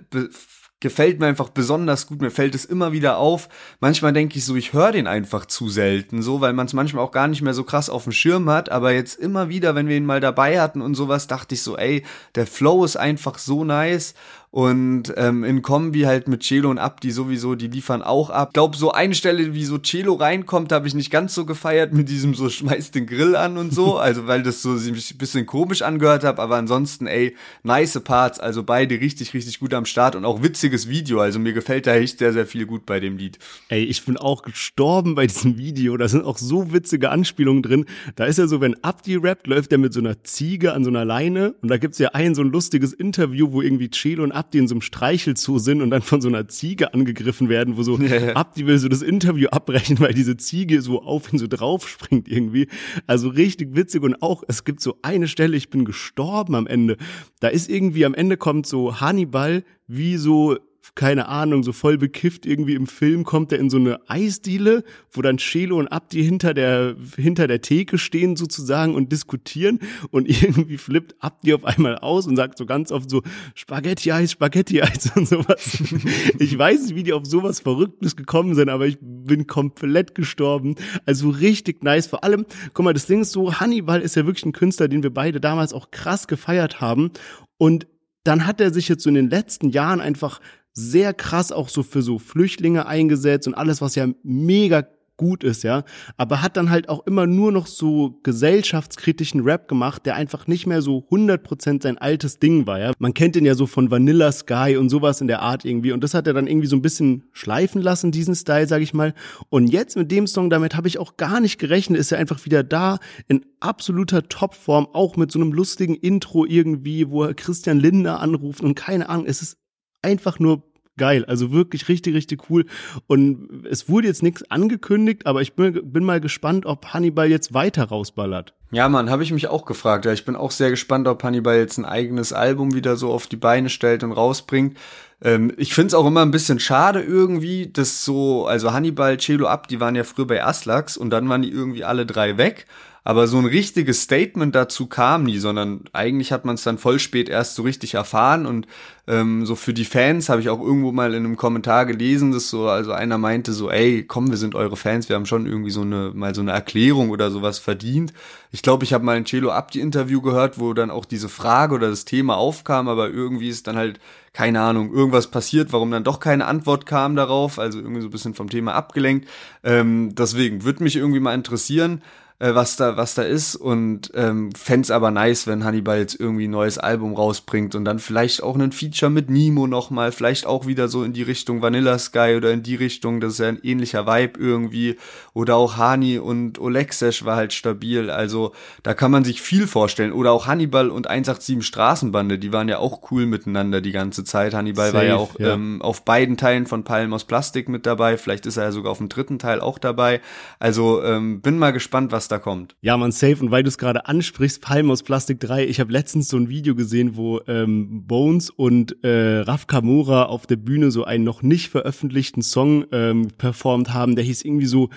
[0.83, 2.21] gefällt mir einfach besonders gut.
[2.21, 3.47] Mir fällt es immer wieder auf.
[3.79, 7.03] Manchmal denke ich so, ich höre den einfach zu selten, so, weil man es manchmal
[7.03, 8.69] auch gar nicht mehr so krass auf dem Schirm hat.
[8.69, 11.77] Aber jetzt immer wieder, wenn wir ihn mal dabei hatten und sowas, dachte ich so,
[11.77, 12.03] ey,
[12.35, 14.13] der Flow ist einfach so nice.
[14.53, 18.49] Und ähm, in Kombi halt mit Celo und Abdi sowieso, die liefern auch ab.
[18.49, 21.91] Ich glaube, so eine Stelle, wie so Celo reinkommt, habe ich nicht ganz so gefeiert
[21.91, 23.97] mit diesem so schmeißt den Grill an und so.
[24.03, 26.39] Also weil das so sich ein bisschen komisch angehört habe.
[26.39, 28.39] Aber ansonsten, ey, nice Parts.
[28.39, 31.19] Also beide richtig, richtig gut am Start und auch witziges Video.
[31.19, 33.39] Also mir gefällt da echt sehr, sehr viel gut bei dem Lied.
[33.69, 35.97] Ey, ich bin auch gestorben bei diesem Video.
[35.97, 37.85] Da sind auch so witzige Anspielungen drin.
[38.17, 40.91] Da ist ja so, wenn Abdi rappt, läuft er mit so einer Ziege an so
[40.91, 41.55] einer Leine.
[41.63, 44.67] Und da gibt's ja ein so ein lustiges Interview, wo irgendwie Celo und Abdi in
[44.67, 47.99] so einem Streichelzoo sind und dann von so einer Ziege angegriffen werden, wo so
[48.33, 52.67] Abdi will so das Interview abbrechen, weil diese Ziege so auf ihn so draufspringt irgendwie.
[53.07, 54.03] Also richtig witzig.
[54.03, 56.97] Und auch, es gibt so eine Stelle, ich bin gestorben am Ende.
[57.39, 60.57] Da ist irgendwie am Ende kommt so Hannibal wie so
[60.95, 65.21] keine Ahnung, so voll bekifft irgendwie im Film kommt er in so eine Eisdiele, wo
[65.21, 69.79] dann Chelo und Abdi hinter der, hinter der Theke stehen sozusagen und diskutieren
[70.11, 73.23] und irgendwie flippt Abdi auf einmal aus und sagt so ganz oft so
[73.55, 75.81] Spaghetti-Eis, Spaghetti-Eis und sowas.
[76.39, 80.75] Ich weiß nicht, wie die auf sowas Verrücktes gekommen sind, aber ich bin komplett gestorben.
[81.05, 82.07] Also richtig nice.
[82.07, 85.03] Vor allem, guck mal, das Ding ist so, Hannibal ist ja wirklich ein Künstler, den
[85.03, 87.11] wir beide damals auch krass gefeiert haben
[87.57, 87.87] und
[88.23, 90.39] dann hat er sich jetzt so in den letzten Jahren einfach
[90.73, 94.83] sehr krass auch so für so Flüchtlinge eingesetzt und alles, was ja mega
[95.17, 95.83] gut ist, ja,
[96.17, 100.65] aber hat dann halt auch immer nur noch so gesellschaftskritischen Rap gemacht, der einfach nicht
[100.65, 102.91] mehr so 100% sein altes Ding war, ja.
[102.97, 106.03] Man kennt den ja so von Vanilla Sky und sowas in der Art irgendwie und
[106.03, 109.13] das hat er dann irgendwie so ein bisschen schleifen lassen, diesen Style, sag ich mal.
[109.49, 112.43] Und jetzt mit dem Song, damit habe ich auch gar nicht gerechnet, ist er einfach
[112.45, 117.79] wieder da in absoluter Topform, auch mit so einem lustigen Intro irgendwie, wo er Christian
[117.79, 119.62] Lindner anruft und keine Ahnung, es ist
[120.03, 120.63] einfach nur
[120.97, 121.25] geil.
[121.25, 122.65] Also wirklich richtig, richtig cool.
[123.07, 127.53] Und es wurde jetzt nichts angekündigt, aber ich bin, bin mal gespannt, ob Hannibal jetzt
[127.53, 128.53] weiter rausballert.
[128.73, 130.05] Ja, Mann, habe ich mich auch gefragt.
[130.05, 133.27] Ja, ich bin auch sehr gespannt, ob Hannibal jetzt ein eigenes Album wieder so auf
[133.27, 134.75] die Beine stellt und rausbringt.
[135.21, 139.67] Ähm, ich find's auch immer ein bisschen schade irgendwie, dass so, also Hannibal, Celo Ab,
[139.67, 142.65] die waren ja früher bei Aslax und dann waren die irgendwie alle drei weg.
[143.05, 146.99] Aber so ein richtiges Statement dazu kam nie, sondern eigentlich hat man es dann voll
[146.99, 148.65] spät erst so richtig erfahren und
[149.07, 152.49] ähm, so für die Fans habe ich auch irgendwo mal in einem Kommentar gelesen, dass
[152.49, 155.71] so, also einer meinte so, ey, komm, wir sind eure Fans, wir haben schon irgendwie
[155.71, 158.13] so eine, mal so eine Erklärung oder sowas verdient.
[158.51, 161.75] Ich glaube, ich habe mal ein Celo Abdi Interview gehört, wo dann auch diese Frage
[161.75, 163.99] oder das Thema aufkam, aber irgendwie ist dann halt,
[164.33, 168.11] keine Ahnung, irgendwas passiert, warum dann doch keine Antwort kam darauf, also irgendwie so ein
[168.11, 169.29] bisschen vom Thema abgelenkt.
[169.63, 172.01] Ähm, deswegen würde mich irgendwie mal interessieren,
[172.43, 176.49] äh, was da was da ist und ähm, fände aber nice, wenn Hannibal jetzt irgendwie
[176.49, 180.67] ein neues Album rausbringt und dann vielleicht auch ein Feature mit Nemo nochmal, vielleicht auch
[180.67, 183.59] wieder so in die Richtung Vanilla Sky oder in die Richtung, das ist ja ein
[183.63, 184.97] ähnlicher Vibe irgendwie.
[185.33, 188.51] Oder auch Hani und Olexesh war halt stabil, also
[188.83, 190.11] da kann man sich viel vorstellen.
[190.11, 194.53] Oder auch Hannibal und 187 Straßenbande, die waren ja auch cool miteinander die ganze Zeit,
[194.53, 195.53] Hannibal Safe, war ja auch ja.
[195.53, 198.91] Ähm, auf beiden Teilen von Palmen aus Plastik mit dabei, vielleicht ist er ja sogar
[198.91, 200.19] auf dem dritten Teil auch dabei,
[200.59, 202.75] also ähm, bin mal gespannt, was da kommt.
[202.81, 203.37] Ja, man, safe.
[203.39, 206.49] Und weil du es gerade ansprichst, Palm aus Plastik 3, ich habe letztens so ein
[206.49, 211.41] Video gesehen, wo ähm, Bones und äh, Raf Kamora auf der Bühne so einen noch
[211.41, 214.15] nicht veröffentlichten Song ähm, performt haben.
[214.15, 214.89] Der hieß irgendwie so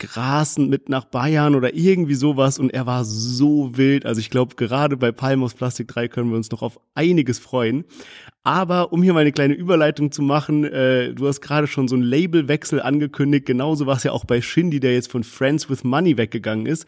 [0.00, 4.06] Grasen mit nach Bayern oder irgendwie sowas und er war so wild.
[4.06, 7.38] Also ich glaube, gerade bei Palm aus Plastik 3 können wir uns noch auf einiges
[7.38, 7.84] freuen.
[8.42, 11.94] Aber um hier mal eine kleine Überleitung zu machen, äh, du hast gerade schon so
[11.94, 13.44] einen Labelwechsel angekündigt.
[13.44, 16.86] Genauso war es ja auch bei Shindy, der jetzt von Friends with Money weggegangen ist.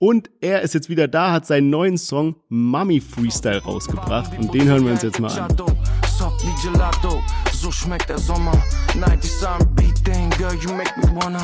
[0.00, 4.36] Und er ist jetzt wieder da, hat seinen neuen Song Mummy Freestyle rausgebracht.
[4.38, 5.56] Und den hören wir uns jetzt mal an.
[7.60, 8.52] So schmeckt der Sommer.
[8.94, 11.40] 90s R&B Ding, girl, you make me wanna.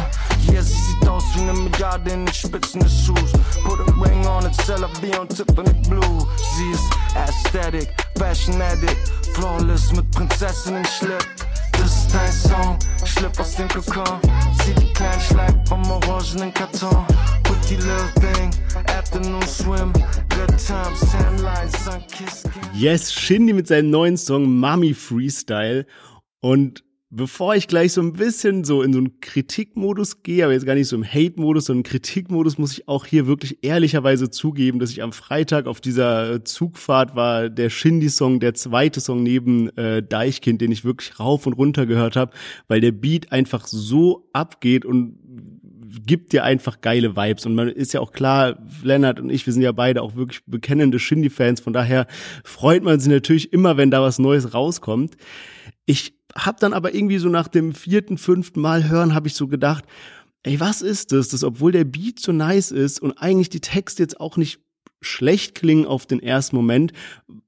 [0.49, 3.33] Yeah, sie sieht aus wie eine Milliarde in den Spitzen des Schuhs.
[3.64, 6.27] Put a ring on it, Stella B on Tiffany Blue.
[6.57, 6.85] Sie ist
[7.17, 8.97] aesthetic, fashion addict,
[9.35, 11.27] flawless mit Prinzessin im Schlipp.
[11.73, 14.20] Das ist dein Song, schlüpf aus dem Kokon.
[14.62, 17.05] Zieh die kleinen Schleif vom orangenen Karton.
[17.42, 18.51] Pretty little thing,
[18.87, 19.92] afternoon swim.
[20.31, 22.03] Good times, tan lines, sun.
[22.75, 25.87] Yes, Shindy mit seinem neuen Song Mummy Freestyle.
[26.40, 26.84] Und
[27.16, 30.74] bevor ich gleich so ein bisschen so in so einen Kritikmodus gehe, aber jetzt gar
[30.74, 35.03] nicht so im Hate-Modus, sondern Kritikmodus, muss ich auch hier wirklich ehrlicherweise zugeben, dass ich
[35.03, 40.72] am Freitag auf dieser Zugfahrt war der Shindy-Song, der zweite Song neben äh, Deichkind, den
[40.72, 42.33] ich wirklich rauf und runter gehört habe,
[42.66, 45.16] weil der Beat einfach so abgeht und
[46.07, 47.46] gibt dir einfach geile Vibes.
[47.46, 50.44] Und man ist ja auch klar, Lennart und ich, wir sind ja beide auch wirklich
[50.46, 51.61] bekennende Shindy-Fans.
[51.61, 52.07] Von daher
[52.42, 55.16] freut man sich natürlich immer, wenn da was Neues rauskommt.
[55.87, 59.47] Ich habe dann aber irgendwie so nach dem vierten, fünften Mal hören, habe ich so
[59.47, 59.85] gedacht,
[60.42, 64.03] ey, was ist das, dass obwohl der Beat so nice ist und eigentlich die Texte
[64.03, 64.61] jetzt auch nicht
[65.01, 66.92] schlecht klingen auf den ersten Moment,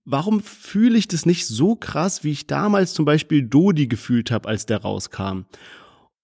[0.04, 4.48] warum fühle ich das nicht so krass, wie ich damals zum Beispiel Dodi gefühlt habe,
[4.48, 5.44] als der rauskam?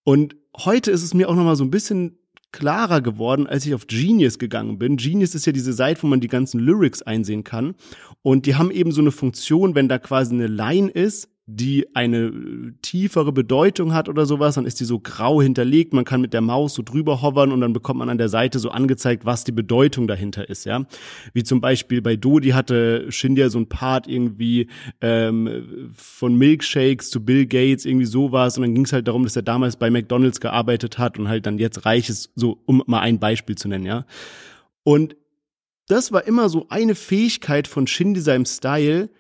[0.05, 2.19] Und heute ist es mir auch nochmal so ein bisschen
[2.53, 4.99] klarer geworden, als ich auf Genius gegangen bin.
[4.99, 7.75] Genius ist ja diese Seite, wo man die ganzen Lyrics einsehen kann.
[8.21, 12.27] Und die haben eben so eine Funktion, wenn da quasi eine Line ist, die eine
[12.27, 16.33] äh, tiefere Bedeutung hat oder sowas, dann ist die so grau hinterlegt, man kann mit
[16.33, 19.43] der Maus so drüber hovern und dann bekommt man an der Seite so angezeigt, was
[19.43, 20.87] die Bedeutung dahinter ist, ja.
[21.33, 24.69] Wie zum Beispiel bei Dodi hatte Shindia so ein Part irgendwie
[25.01, 29.35] ähm, von Milkshakes zu Bill Gates, irgendwie sowas und dann ging es halt darum, dass
[29.35, 33.01] er damals bei McDonalds gearbeitet hat und halt dann jetzt reich ist, so um mal
[33.01, 34.07] ein Beispiel zu nennen, ja.
[34.85, 35.17] Und
[35.89, 39.11] das war immer so eine Fähigkeit von Shindy seinem Style,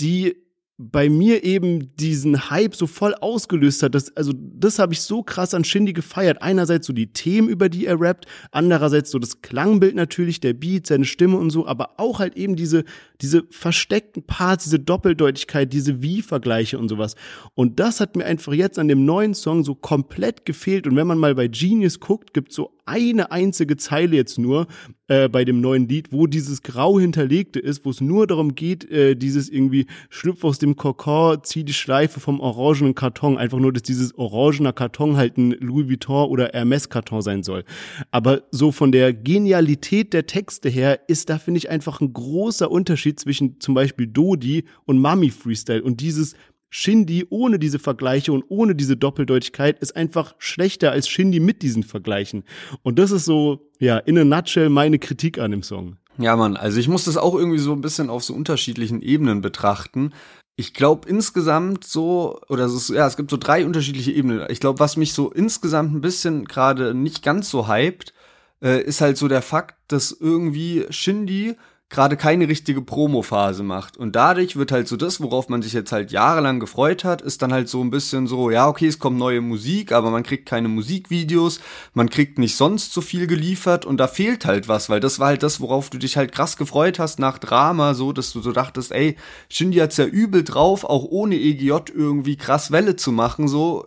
[0.00, 0.43] die
[0.76, 3.94] bei mir eben diesen Hype so voll ausgelöst hat.
[3.94, 6.42] Das, also das habe ich so krass an Shindy gefeiert.
[6.42, 10.88] Einerseits so die Themen, über die er rappt, andererseits so das Klangbild natürlich, der Beat,
[10.88, 12.84] seine Stimme und so, aber auch halt eben diese,
[13.20, 17.14] diese versteckten Parts, diese Doppeldeutigkeit, diese Wie-Vergleiche und sowas.
[17.54, 20.86] Und das hat mir einfach jetzt an dem neuen Song so komplett gefehlt.
[20.86, 24.66] Und wenn man mal bei Genius guckt, gibt so eine einzige Zeile jetzt nur
[25.08, 28.90] äh, bei dem neuen Lied, wo dieses Grau hinterlegte ist, wo es nur darum geht,
[28.90, 33.72] äh, dieses irgendwie schlüpf aus dem Kokon, zieh die Schleife vom orangenen Karton, einfach nur,
[33.72, 37.64] dass dieses orangener Karton halt ein Louis Vuitton oder Hermes Karton sein soll.
[38.10, 42.70] Aber so von der Genialität der Texte her ist da, finde ich, einfach ein großer
[42.70, 46.34] Unterschied zwischen zum Beispiel Dodi und Mami Freestyle und dieses
[46.76, 51.84] Shindy ohne diese Vergleiche und ohne diese Doppeldeutigkeit ist einfach schlechter als Shindy mit diesen
[51.84, 52.42] Vergleichen.
[52.82, 55.98] Und das ist so, ja, in a nutshell meine Kritik an dem Song.
[56.18, 59.40] Ja, Mann, also ich muss das auch irgendwie so ein bisschen auf so unterschiedlichen Ebenen
[59.40, 60.12] betrachten.
[60.56, 64.44] Ich glaube insgesamt so, oder es ist, ja, es gibt so drei unterschiedliche Ebenen.
[64.48, 68.14] Ich glaube, was mich so insgesamt ein bisschen gerade nicht ganz so hypt,
[68.62, 71.54] äh, ist halt so der Fakt, dass irgendwie Shindy
[71.94, 73.96] gerade keine richtige Promo-Phase macht.
[73.96, 77.40] Und dadurch wird halt so das, worauf man sich jetzt halt jahrelang gefreut hat, ist
[77.40, 80.46] dann halt so ein bisschen so, ja, okay, es kommt neue Musik, aber man kriegt
[80.46, 81.60] keine Musikvideos,
[81.94, 85.28] man kriegt nicht sonst so viel geliefert und da fehlt halt was, weil das war
[85.28, 88.52] halt das, worauf du dich halt krass gefreut hast nach Drama, so, dass du so
[88.52, 89.16] dachtest, ey,
[89.48, 93.86] Shindy hat's ja übel drauf, auch ohne EGJ irgendwie krass Welle zu machen, so,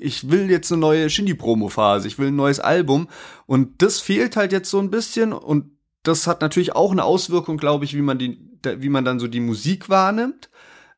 [0.00, 3.08] ich will jetzt eine neue Shindy-Promo-Phase, ich will ein neues Album
[3.46, 5.73] und das fehlt halt jetzt so ein bisschen und
[6.04, 9.26] das hat natürlich auch eine Auswirkung, glaube ich, wie man die, wie man dann so
[9.26, 10.50] die Musik wahrnimmt.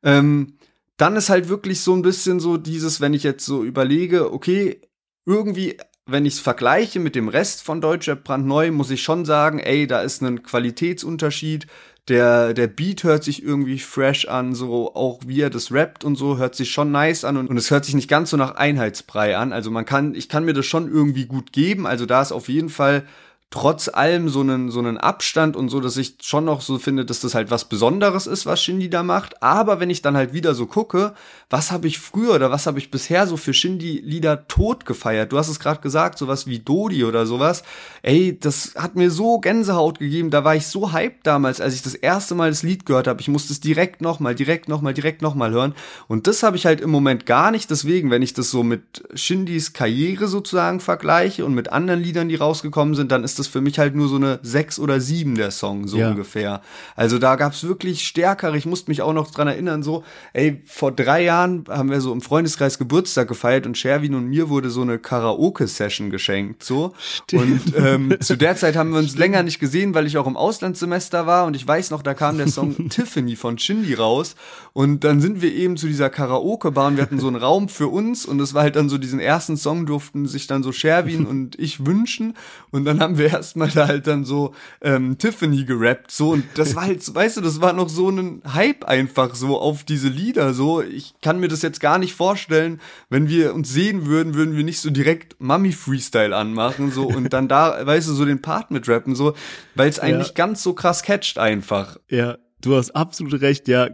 [0.02, 0.58] Ähm,
[0.96, 4.80] dann ist halt wirklich so ein bisschen so dieses, wenn ich jetzt so überlege, okay,
[5.24, 9.58] irgendwie, wenn ich es vergleiche mit dem Rest von Deutschrap brandneu, muss ich schon sagen,
[9.58, 11.66] ey, da ist ein Qualitätsunterschied.
[12.08, 16.14] Der, der Beat hört sich irgendwie fresh an, so auch wie er das rappt und
[16.14, 18.54] so, hört sich schon nice an und, und es hört sich nicht ganz so nach
[18.54, 19.52] Einheitsbrei an.
[19.52, 21.86] Also man kann, ich kann mir das schon irgendwie gut geben.
[21.86, 23.04] Also da ist auf jeden Fall
[23.50, 27.04] trotz allem so einen, so einen Abstand und so, dass ich schon noch so finde,
[27.04, 29.42] dass das halt was Besonderes ist, was Shindy da macht.
[29.42, 31.14] Aber wenn ich dann halt wieder so gucke,
[31.48, 35.32] was habe ich früher oder was habe ich bisher so für Shindy-Lieder tot gefeiert?
[35.32, 37.62] Du hast es gerade gesagt, sowas wie Dodi oder sowas.
[38.02, 40.30] Ey, das hat mir so Gänsehaut gegeben.
[40.30, 43.20] Da war ich so hyped damals, als ich das erste Mal das Lied gehört habe.
[43.20, 45.74] Ich musste es direkt nochmal, direkt nochmal, direkt nochmal hören.
[46.08, 47.70] Und das habe ich halt im Moment gar nicht.
[47.70, 52.34] Deswegen, wenn ich das so mit Shindys Karriere sozusagen vergleiche und mit anderen Liedern, die
[52.34, 55.34] rausgekommen sind, dann ist ist das für mich halt nur so eine sechs oder sieben
[55.34, 56.10] der Song, so ja.
[56.10, 56.62] ungefähr.
[56.94, 60.90] Also da gab's wirklich stärkere, ich musste mich auch noch dran erinnern, so, ey, vor
[60.90, 64.80] drei Jahren haben wir so im Freundeskreis Geburtstag gefeiert und Sherwin und mir wurde so
[64.82, 66.94] eine Karaoke-Session geschenkt, so.
[66.98, 67.42] Stimmt.
[67.42, 70.36] Und ähm, zu der Zeit haben wir uns länger nicht gesehen, weil ich auch im
[70.36, 74.34] Auslandssemester war und ich weiß noch, da kam der Song Tiffany von Shindy raus
[74.72, 77.88] und dann sind wir eben zu dieser Karaoke-Bar und wir hatten so einen Raum für
[77.88, 81.26] uns und es war halt dann so diesen ersten Song durften sich dann so Sherwin
[81.26, 82.34] und ich wünschen
[82.70, 86.74] und dann haben wir erstmal da halt dann so ähm, Tiffany gerappt, so und das
[86.74, 90.54] war halt, weißt du, das war noch so ein Hype einfach so auf diese Lieder,
[90.54, 90.82] so.
[90.82, 94.64] Ich kann mir das jetzt gar nicht vorstellen, wenn wir uns sehen würden, würden wir
[94.64, 98.70] nicht so direkt Mummy Freestyle anmachen, so und dann da, weißt du, so den Part
[98.70, 99.34] mit rappen, so,
[99.74, 100.34] weil es eigentlich ja.
[100.34, 101.98] ganz so krass catcht einfach.
[102.08, 103.88] Ja, du hast absolut recht, ja,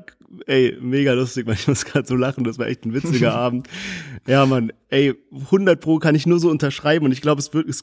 [0.46, 3.68] ey, mega lustig, weil ich muss gerade so lachen, das war echt ein witziger Abend.
[4.26, 7.66] Ja, Mann, ey, 100 Pro kann ich nur so unterschreiben und ich glaube, es, wird,
[7.66, 7.82] es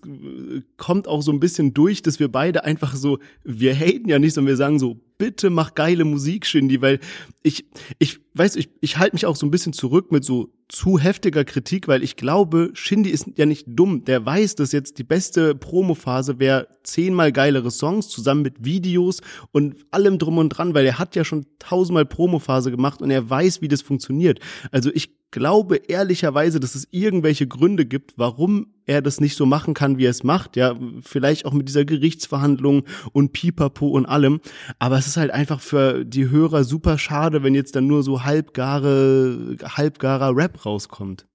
[0.77, 4.35] kommt auch so ein bisschen durch, dass wir beide einfach so, wir haten ja nicht,
[4.35, 6.99] sondern wir sagen so, bitte mach geile Musik, Shindy, weil
[7.41, 7.65] ich,
[7.97, 11.43] ich, weiß, ich, ich halte mich auch so ein bisschen zurück mit so zu heftiger
[11.45, 14.05] Kritik, weil ich glaube, Shindy ist ja nicht dumm.
[14.05, 19.77] Der weiß, dass jetzt die beste Promophase wäre zehnmal geilere Songs zusammen mit Videos und
[19.89, 23.61] allem drum und dran, weil er hat ja schon tausendmal Promophase gemacht und er weiß,
[23.61, 24.39] wie das funktioniert.
[24.71, 29.73] Also ich glaube ehrlicherweise, dass es irgendwelche Gründe gibt, warum er das nicht so machen
[29.73, 30.55] kann, wie er es macht.
[30.55, 34.41] Ja, vielleicht auch mit dieser Gerichtsverhandlung und Pipapo und allem.
[34.79, 38.23] Aber es ist halt einfach für die Hörer super schade, wenn jetzt dann nur so
[38.23, 41.25] halbgare, halbgarer Rap rauskommt.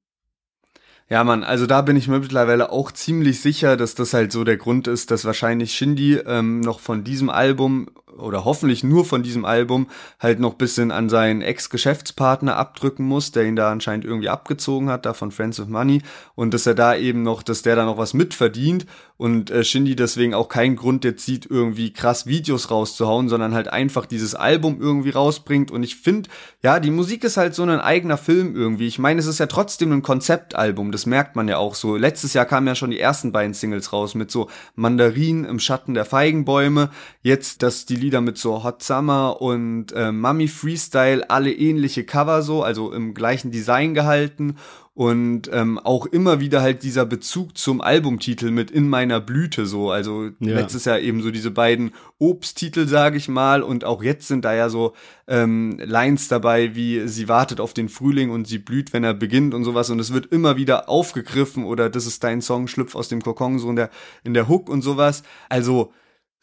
[1.10, 4.42] Ja, Mann, also da bin ich mir mittlerweile auch ziemlich sicher, dass das halt so
[4.42, 9.22] der Grund ist, dass wahrscheinlich Shindy ähm, noch von diesem Album oder hoffentlich nur von
[9.22, 9.88] diesem Album
[10.20, 15.06] halt noch bisschen an seinen Ex-Geschäftspartner abdrücken muss, der ihn da anscheinend irgendwie abgezogen hat,
[15.06, 16.02] da von Friends of Money
[16.34, 19.94] und dass er da eben noch, dass der da noch was mitverdient und äh, Shindy
[19.94, 24.80] deswegen auch keinen Grund jetzt sieht, irgendwie krass Videos rauszuhauen, sondern halt einfach dieses Album
[24.80, 26.28] irgendwie rausbringt und ich finde,
[26.62, 28.86] ja, die Musik ist halt so ein eigener Film irgendwie.
[28.86, 31.96] Ich meine, es ist ja trotzdem ein Konzeptalbum, das merkt man ja auch so.
[31.96, 35.94] Letztes Jahr kamen ja schon die ersten beiden Singles raus mit so Mandarin im Schatten
[35.94, 36.90] der Feigenbäume,
[37.22, 42.42] jetzt, dass die Lieder mit so Hot Summer und äh, Mummy Freestyle alle ähnliche Cover
[42.42, 44.56] so, also im gleichen Design gehalten
[44.94, 49.90] und ähm, auch immer wieder halt dieser Bezug zum Albumtitel mit In meiner Blüte so.
[49.90, 50.54] Also ja.
[50.54, 54.54] letztes Jahr eben so diese beiden Obsttitel, sage ich mal, und auch jetzt sind da
[54.54, 54.94] ja so
[55.26, 59.52] ähm, Lines dabei, wie sie wartet auf den Frühling und sie blüht, wenn er beginnt
[59.52, 59.90] und sowas.
[59.90, 63.58] Und es wird immer wieder aufgegriffen oder das ist dein Song, schlüpf aus dem Kokon,
[63.58, 63.90] so in der,
[64.22, 65.24] in der Hook und sowas.
[65.48, 65.92] Also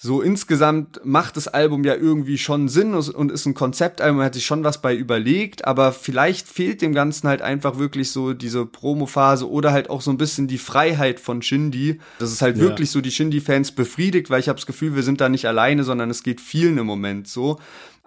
[0.04, 4.34] so insgesamt macht das Album ja irgendwie schon Sinn und ist ein Konzeptalbum, man hat
[4.34, 8.66] sich schon was bei überlegt, aber vielleicht fehlt dem Ganzen halt einfach wirklich so diese
[8.66, 12.64] Promophase oder halt auch so ein bisschen die Freiheit von Shindy, dass es halt ja.
[12.64, 15.84] wirklich so die Shindy-Fans befriedigt, weil ich habe das Gefühl, wir sind da nicht alleine,
[15.84, 17.60] sondern es geht vielen im Moment so.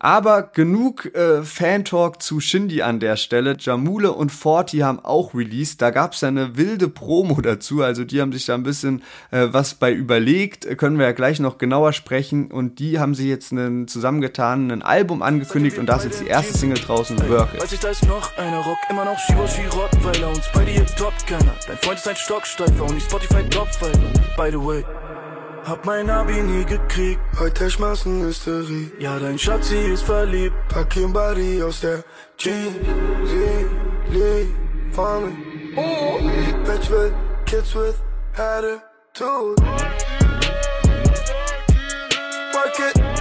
[0.04, 3.56] Aber genug äh, Fan-Talk zu Shindy an der Stelle.
[3.58, 5.80] Jamule und Forti haben auch released.
[5.80, 7.82] Da gab's ja eine wilde Promo dazu.
[7.82, 10.76] Also die haben sich da ein bisschen äh, was bei überlegt.
[10.76, 12.50] Können wir ja gleich noch genauer sprechen.
[12.52, 15.78] Und die haben sie jetzt einen zusammengetan, ein Album angekündigt.
[15.78, 17.62] Und da ist jetzt die erste Single draußen, Work It.
[17.62, 20.70] Weiß ich, da ist noch einer Rock, immer noch Shivo Shirot, weil er uns beide
[20.70, 21.54] hier top kenner.
[21.66, 24.12] Dein Freund ist ein Stocksteifer und die Spotify Topfighter.
[24.36, 24.84] By the way.
[25.64, 28.92] Hab mein Abi nie gekriegt, heute schmeißen Hysterie.
[28.98, 32.04] Ja, dein Schatzi ist verliebt, pack ihn Body aus der
[32.36, 32.76] Jeans.
[33.24, 33.66] Sie
[34.14, 35.74] liefern mich.
[35.74, 37.14] Die Bitch will
[37.46, 37.94] Kids with
[38.36, 39.62] Attitude.
[42.52, 43.13] Work it.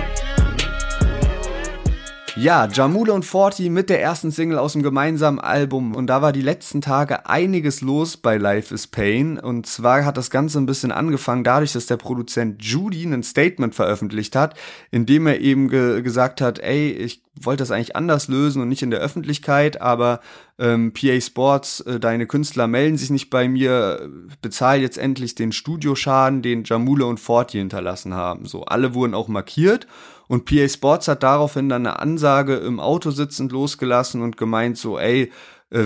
[2.35, 5.93] Ja, Jamule und Forti mit der ersten Single aus dem gemeinsamen Album.
[5.93, 9.37] Und da war die letzten Tage einiges los bei Life is Pain.
[9.37, 13.75] Und zwar hat das Ganze ein bisschen angefangen dadurch, dass der Produzent Judy ein Statement
[13.75, 14.55] veröffentlicht hat,
[14.89, 18.69] in dem er eben ge gesagt hat, ey, ich wollte das eigentlich anders lösen und
[18.69, 20.19] nicht in der Öffentlichkeit, aber
[20.57, 24.09] ähm, PA Sports, äh, deine Künstler melden sich nicht bei mir,
[24.41, 28.45] bezahl jetzt endlich den Studioschaden, den Jamule und Forti hinterlassen haben.
[28.45, 29.87] So, alle wurden auch markiert.
[30.33, 34.97] Und PA Sports hat daraufhin dann eine Ansage im Auto sitzend losgelassen und gemeint so,
[34.97, 35.31] ey,
[35.69, 35.83] äh,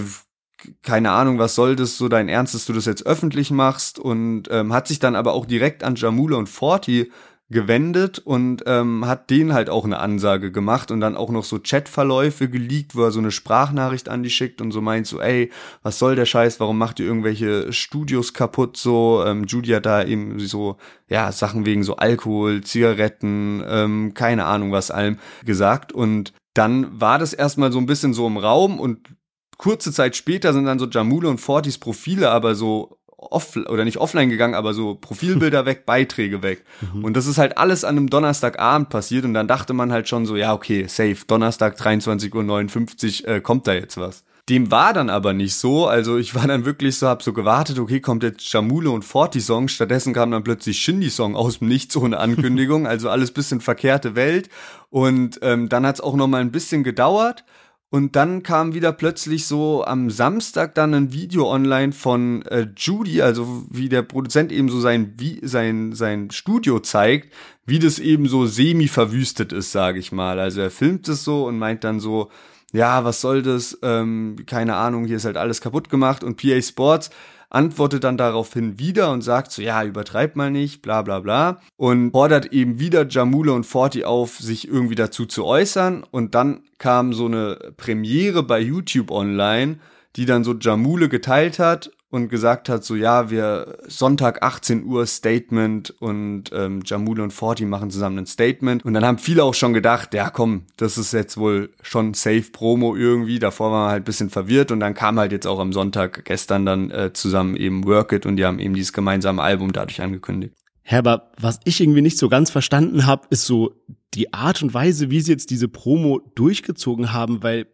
[0.84, 4.00] keine Ahnung, was soll das, so dein Ernst, dass du das jetzt öffentlich machst?
[4.00, 7.12] Und ähm, hat sich dann aber auch direkt an Jamule und Forti
[7.50, 11.60] gewendet und ähm, hat denen halt auch eine Ansage gemacht und dann auch noch so
[11.60, 15.50] Chatverläufe geleakt, wo er so eine Sprachnachricht an die schickt und so meint so, ey,
[15.82, 19.24] was soll der Scheiß, warum macht ihr irgendwelche Studios kaputt so?
[19.26, 20.76] Ähm, Judy hat da eben so,
[21.08, 27.18] ja, Sachen wegen so Alkohol, Zigaretten, ähm, keine Ahnung was allem gesagt und dann war
[27.18, 29.16] das erstmal so ein bisschen so im Raum und
[29.58, 33.98] kurze Zeit später sind dann so Jamule und Fortis Profile aber so off oder nicht
[33.98, 36.64] offline gegangen, aber so Profilbilder weg, Beiträge weg.
[37.02, 40.26] Und das ist halt alles an einem Donnerstagabend passiert und dann dachte man halt schon
[40.26, 44.24] so, ja, okay, safe, Donnerstag 23.59 Uhr äh, kommt da jetzt was.
[44.50, 47.80] Dem war dann aber nicht so, also ich war dann wirklich so, hab so gewartet,
[47.80, 51.68] okay, kommt jetzt Jamule und Forti Song, stattdessen kam dann plötzlich Shindy Song aus dem
[51.68, 54.48] Nichts ohne Ankündigung, also alles bisschen verkehrte Welt.
[54.90, 57.44] Und ähm, dann hat's auch noch mal ein bisschen gedauert
[57.90, 63.22] und dann kam wieder plötzlich so am Samstag dann ein Video online von äh, Judy,
[63.22, 67.34] also wie der Produzent eben so sein, wie, sein, sein Studio zeigt,
[67.66, 70.38] wie das eben so semi-verwüstet ist, sage ich mal.
[70.38, 72.30] Also er filmt es so und meint dann so,
[72.74, 76.62] ja, was soll das, ähm, keine Ahnung, hier ist halt alles kaputt gemacht und PA
[76.62, 77.10] Sports
[77.50, 81.62] antwortet dann daraufhin wieder und sagt so, ja, übertreib mal nicht, bla bla bla.
[81.78, 86.04] Und fordert eben wieder Jamule und Forti auf, sich irgendwie dazu zu äußern.
[86.10, 89.80] Und dann kam so eine Premiere bei YouTube online,
[90.16, 95.06] die dann so Jamule geteilt hat und gesagt hat, so ja, wir Sonntag 18 Uhr
[95.06, 98.86] Statement und ähm, Jamule und Forti machen zusammen ein Statement.
[98.86, 102.46] Und dann haben viele auch schon gedacht, ja komm, das ist jetzt wohl schon Safe
[102.52, 103.40] Promo irgendwie.
[103.40, 106.66] Davor war man halt bisschen verwirrt und dann kam halt jetzt auch am Sonntag gestern
[106.66, 110.54] dann äh, zusammen eben Work It und die haben eben dieses gemeinsame Album dadurch angekündigt.
[110.84, 113.74] Herber, was ich irgendwie nicht so ganz verstanden habe, ist so
[114.14, 117.68] die Art und Weise, wie sie jetzt diese Promo durchgezogen haben, weil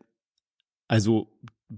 [0.88, 1.28] also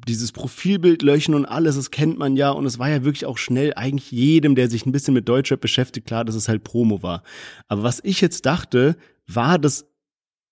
[0.08, 3.38] dieses Profilbild löschen und alles, das kennt man ja und es war ja wirklich auch
[3.38, 7.02] schnell eigentlich jedem, der sich ein bisschen mit Deutschrap beschäftigt, klar, dass es halt Promo
[7.02, 7.24] war.
[7.68, 9.86] Aber was ich jetzt dachte, war, dass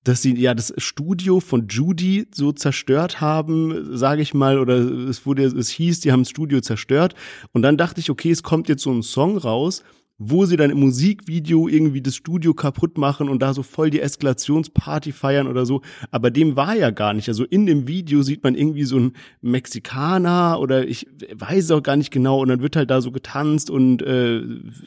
[0.03, 5.25] dass sie ja das Studio von Judy so zerstört haben, sage ich mal, oder es
[5.25, 7.15] wurde es hieß, die haben das Studio zerstört
[7.53, 9.81] und dann dachte ich, okay, es kommt jetzt so ein Song raus,
[10.29, 13.99] wo sie dann im Musikvideo irgendwie das Studio kaputt machen und da so voll die
[13.99, 15.81] Eskalationsparty feiern oder so.
[16.11, 17.27] Aber dem war ja gar nicht.
[17.27, 21.95] Also in dem Video sieht man irgendwie so einen Mexikaner oder ich weiß auch gar
[21.95, 24.41] nicht genau und dann wird halt da so getanzt und äh,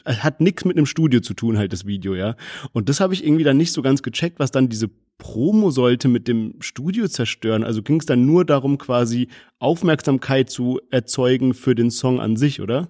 [0.05, 2.35] hat nichts mit einem Studio zu tun halt das Video, ja.
[2.73, 6.07] Und das habe ich irgendwie dann nicht so ganz gecheckt, was dann diese Promo sollte
[6.07, 7.63] mit dem Studio zerstören.
[7.63, 12.61] Also ging es dann nur darum, quasi Aufmerksamkeit zu erzeugen für den Song an sich,
[12.61, 12.89] oder?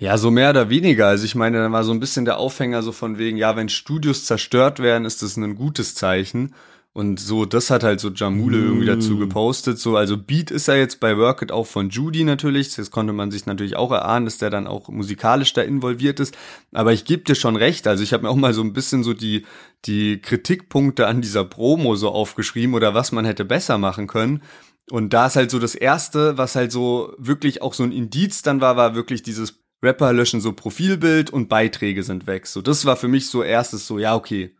[0.00, 1.08] Ja, so mehr oder weniger.
[1.08, 3.68] Also ich meine, da war so ein bisschen der Aufhänger so von wegen, ja, wenn
[3.68, 6.54] Studios zerstört werden, ist das ein gutes Zeichen.
[6.92, 9.78] Und so, das hat halt so Jamule irgendwie dazu gepostet.
[9.78, 12.74] So, also Beat ist ja jetzt bei Work It auch von Judy natürlich.
[12.74, 16.36] Das konnte man sich natürlich auch erahnen, dass der dann auch musikalisch da involviert ist.
[16.72, 17.86] Aber ich gebe dir schon recht.
[17.86, 19.46] Also ich habe mir auch mal so ein bisschen so die,
[19.84, 24.42] die Kritikpunkte an dieser Promo so aufgeschrieben oder was man hätte besser machen können.
[24.90, 28.42] Und da ist halt so das erste, was halt so wirklich auch so ein Indiz
[28.42, 32.46] dann war, war wirklich dieses Rapper löschen so Profilbild und Beiträge sind weg.
[32.46, 34.54] So, das war für mich so erstes so, ja, okay,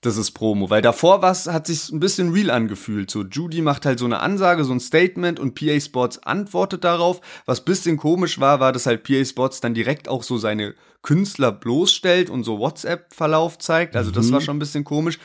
[0.00, 0.70] das ist Promo.
[0.70, 3.10] Weil davor was hat sich ein bisschen real angefühlt.
[3.10, 7.20] So, Judy macht halt so eine Ansage, so ein Statement und PA Sports antwortet darauf.
[7.46, 11.52] Was bisschen komisch war, war, dass halt PA Sports dann direkt auch so seine Künstler
[11.52, 13.96] bloßstellt und so WhatsApp-Verlauf zeigt.
[13.96, 15.18] Also, das war schon ein bisschen komisch.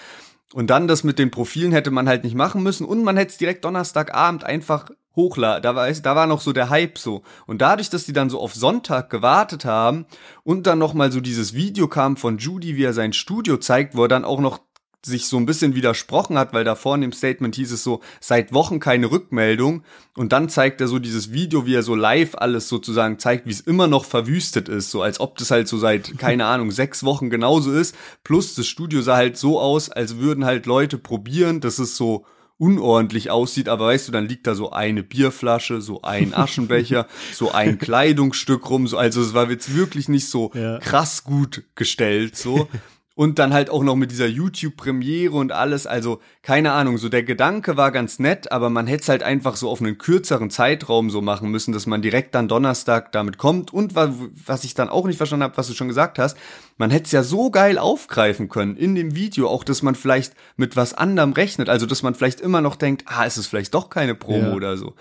[0.53, 3.31] Und dann das mit den Profilen hätte man halt nicht machen müssen und man hätte
[3.31, 5.61] es direkt Donnerstagabend einfach hochladen.
[5.61, 7.23] Da war, da war noch so der Hype so.
[7.45, 10.05] Und dadurch, dass die dann so auf Sonntag gewartet haben
[10.43, 13.95] und dann noch mal so dieses Video kam von Judy, wie er sein Studio zeigt,
[13.95, 14.59] wo er dann auch noch
[15.05, 18.53] sich so ein bisschen widersprochen hat, weil davor in dem Statement hieß es so, seit
[18.53, 19.83] Wochen keine Rückmeldung
[20.15, 23.51] und dann zeigt er so dieses Video, wie er so live alles sozusagen zeigt, wie
[23.51, 27.03] es immer noch verwüstet ist, so als ob das halt so seit, keine Ahnung, sechs
[27.03, 31.59] Wochen genauso ist, plus das Studio sah halt so aus, als würden halt Leute probieren,
[31.59, 32.25] dass es so
[32.63, 37.51] unordentlich aussieht, aber weißt du, dann liegt da so eine Bierflasche, so ein Aschenbecher, so
[37.51, 40.79] ein Kleidungsstück rum, so, also es war jetzt wirklich nicht so ja.
[40.79, 42.69] krass gut gestellt, so.
[43.15, 45.85] Und dann halt auch noch mit dieser YouTube-Premiere und alles.
[45.85, 49.55] Also, keine Ahnung, so der Gedanke war ganz nett, aber man hätte es halt einfach
[49.55, 53.71] so auf einen kürzeren Zeitraum so machen müssen, dass man direkt dann Donnerstag damit kommt.
[53.71, 56.37] Und was ich dann auch nicht verstanden habe, was du schon gesagt hast,
[56.77, 60.33] man hätte es ja so geil aufgreifen können in dem Video, auch dass man vielleicht
[60.57, 61.69] mit was anderem rechnet.
[61.69, 64.53] Also, dass man vielleicht immer noch denkt, ah, ist es vielleicht doch keine Promo ja.
[64.53, 64.95] oder so.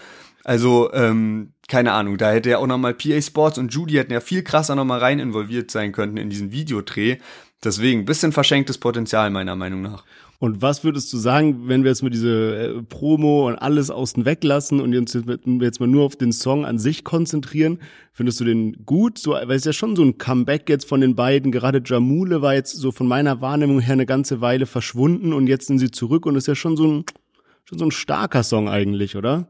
[0.45, 4.21] Also, ähm, keine Ahnung, da hätte ja auch nochmal PA Sports und Judy hätten ja
[4.21, 7.19] viel krasser nochmal rein involviert sein können in diesen Videodreh.
[7.65, 10.05] Deswegen, bisschen verschenktes Potenzial meiner Meinung nach.
[10.41, 14.25] Und was würdest du sagen, wenn wir jetzt mal diese äh, Promo und alles außen
[14.25, 17.79] weglassen und uns jetzt mal nur auf den Song an sich konzentrieren?
[18.13, 19.19] Findest du den gut?
[19.19, 21.53] So, weil es ja schon so ein Comeback jetzt von den beiden.
[21.53, 25.69] Gerade Jamule war jetzt so von meiner Wahrnehmung her eine ganze Weile verschwunden und jetzt
[25.69, 27.05] sind sie zurück und ist ja schon so ein,
[27.65, 29.47] schon so ein starker Song eigentlich, oder?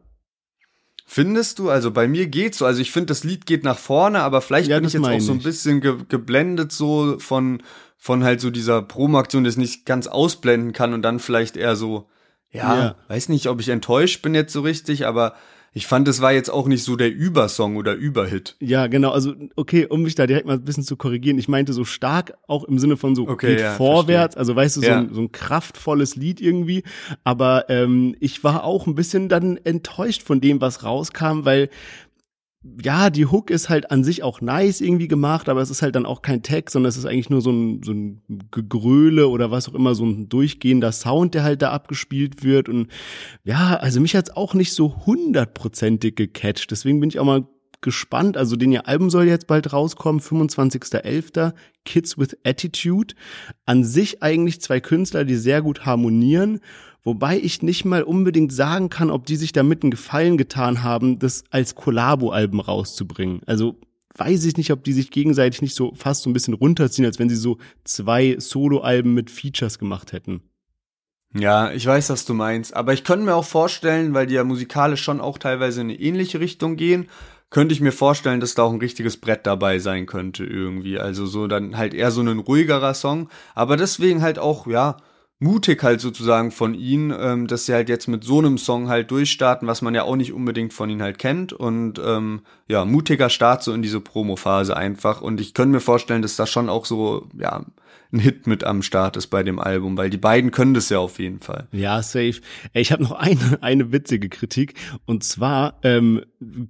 [1.07, 1.69] Findest du?
[1.69, 2.67] Also bei mir geht's so.
[2.67, 5.21] Also ich finde, das Lied geht nach vorne, aber vielleicht ja, bin ich jetzt auch
[5.21, 7.63] so ein bisschen ge geblendet so von
[7.99, 12.09] von halt so dieser Promo-Aktion, das nicht ganz ausblenden kann und dann vielleicht eher so,
[12.51, 15.37] ja, ja, weiß nicht, ob ich enttäuscht bin jetzt so richtig, aber
[15.75, 18.57] ich fand, es war jetzt auch nicht so der Übersong oder Überhit.
[18.61, 19.11] Ja, genau.
[19.11, 21.39] Also, okay, um mich da direkt mal ein bisschen zu korrigieren.
[21.39, 24.35] Ich meinte so stark auch im Sinne von so okay, geht ja, vorwärts.
[24.35, 24.39] Verstehe.
[24.41, 24.99] Also, weißt du, so, ja.
[24.99, 26.83] ein, so ein kraftvolles Lied irgendwie.
[27.25, 31.70] Aber ähm, ich war auch ein bisschen dann enttäuscht von dem, was rauskam, weil
[32.83, 35.97] ja, die Hook ist halt an sich auch nice irgendwie gemacht, aber es ist halt
[35.97, 39.51] dann auch kein Text, sondern es ist eigentlich nur so ein, so ein Gegröle oder
[39.51, 42.69] was auch immer, so ein durchgehender Sound, der halt da abgespielt wird.
[42.69, 42.89] Und
[43.43, 46.71] ja, also mich hat's auch nicht so hundertprozentig gecatcht.
[46.71, 47.49] Deswegen bin ich auch mal
[47.81, 48.37] gespannt.
[48.37, 51.53] Also den ihr Album soll jetzt bald rauskommen, 25.11.
[51.85, 53.15] Kids with Attitude.
[53.67, 56.61] An sich eigentlich zwei Künstler, die sehr gut harmonieren.
[57.05, 61.19] Wobei ich nicht mal unbedingt sagen kann, ob die sich damit einen Gefallen getan haben,
[61.19, 63.41] das als Kollabo-Album rauszubringen.
[63.47, 63.77] Also
[64.17, 67.19] weiß ich nicht, ob die sich gegenseitig nicht so fast so ein bisschen runterziehen, als
[67.19, 70.43] wenn sie so zwei Solo-Alben mit Features gemacht hätten.
[71.35, 72.75] Ja, ich weiß, was du meinst.
[72.77, 75.99] Aber ich könnte mir auch vorstellen, weil die ja musikalisch schon auch teilweise in eine
[75.99, 77.09] ähnliche Richtung gehen,
[77.49, 80.99] könnte ich mir vorstellen, dass da auch ein richtiges Brett dabei sein könnte irgendwie.
[80.99, 83.29] Also so dann halt eher so ein ruhigerer Song.
[83.55, 84.99] Aber deswegen halt auch, ja,
[85.43, 89.11] mutig halt sozusagen von ihnen, ähm, dass sie halt jetzt mit so einem Song halt
[89.11, 91.53] durchstarten, was man ja auch nicht unbedingt von ihnen halt kennt.
[91.53, 95.20] Und ähm, ja, mutiger Start so in diese Promo-Phase einfach.
[95.20, 97.64] Und ich könnte mir vorstellen, dass da schon auch so, ja,
[98.13, 100.99] ein Hit mit am Start ist bei dem Album, weil die beiden können das ja
[100.99, 101.67] auf jeden Fall.
[101.73, 102.41] Ja, safe.
[102.75, 104.75] Ich habe noch eine, eine witzige Kritik
[105.07, 106.23] und zwar ähm,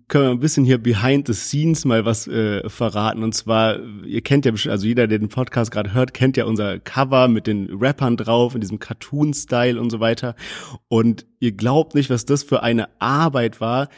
[0.09, 4.23] können wir ein bisschen hier behind the scenes mal was äh, verraten und zwar, ihr
[4.23, 7.69] kennt ja, also jeder, der den Podcast gerade hört, kennt ja unser Cover mit den
[7.73, 10.37] Rappern drauf in diesem Cartoon-Style und so weiter
[10.89, 13.89] und ihr glaubt nicht, was das für eine Arbeit war,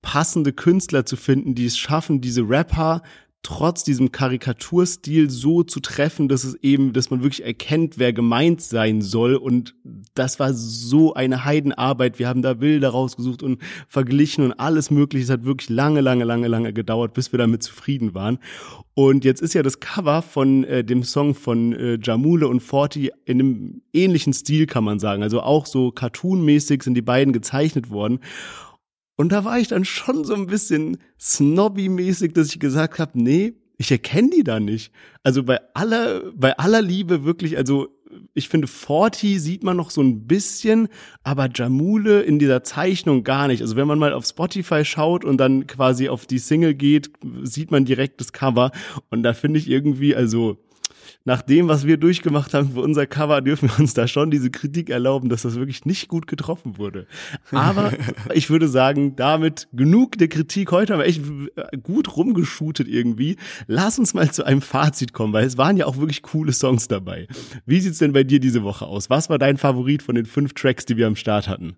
[0.00, 3.02] passende Künstler zu finden, die es schaffen, diese Rapper
[3.42, 8.60] trotz diesem Karikaturstil so zu treffen, dass es eben, dass man wirklich erkennt, wer gemeint
[8.60, 9.36] sein soll.
[9.36, 9.74] Und
[10.14, 12.18] das war so eine Heidenarbeit.
[12.18, 15.24] Wir haben da Bilder rausgesucht und verglichen und alles mögliche.
[15.24, 18.38] Es hat wirklich lange, lange, lange, lange gedauert, bis wir damit zufrieden waren.
[18.94, 23.12] Und jetzt ist ja das Cover von äh, dem Song von äh, Jamule und Forti
[23.24, 25.22] in einem ähnlichen Stil, kann man sagen.
[25.22, 28.18] Also auch so cartoonmäßig sind die beiden gezeichnet worden.
[29.18, 33.54] Und da war ich dann schon so ein bisschen snobby-mäßig, dass ich gesagt habe, nee,
[33.76, 34.92] ich erkenne die da nicht.
[35.24, 37.88] Also bei aller, bei aller Liebe wirklich, also
[38.32, 40.86] ich finde, Forti sieht man noch so ein bisschen,
[41.24, 43.60] aber Jamule in dieser Zeichnung gar nicht.
[43.60, 47.10] Also wenn man mal auf Spotify schaut und dann quasi auf die Single geht,
[47.42, 48.70] sieht man direkt das Cover.
[49.10, 50.58] Und da finde ich irgendwie, also
[51.28, 54.50] nach dem, was wir durchgemacht haben für unser Cover, dürfen wir uns da schon diese
[54.50, 57.06] Kritik erlauben, dass das wirklich nicht gut getroffen wurde.
[57.52, 57.92] Aber
[58.32, 60.72] ich würde sagen, damit genug der Kritik.
[60.72, 61.20] Heute haben wir echt
[61.82, 63.36] gut rumgeschootet irgendwie.
[63.66, 66.88] Lass uns mal zu einem Fazit kommen, weil es waren ja auch wirklich coole Songs
[66.88, 67.28] dabei.
[67.66, 69.10] Wie sieht's denn bei dir diese Woche aus?
[69.10, 71.76] Was war dein Favorit von den fünf Tracks, die wir am Start hatten?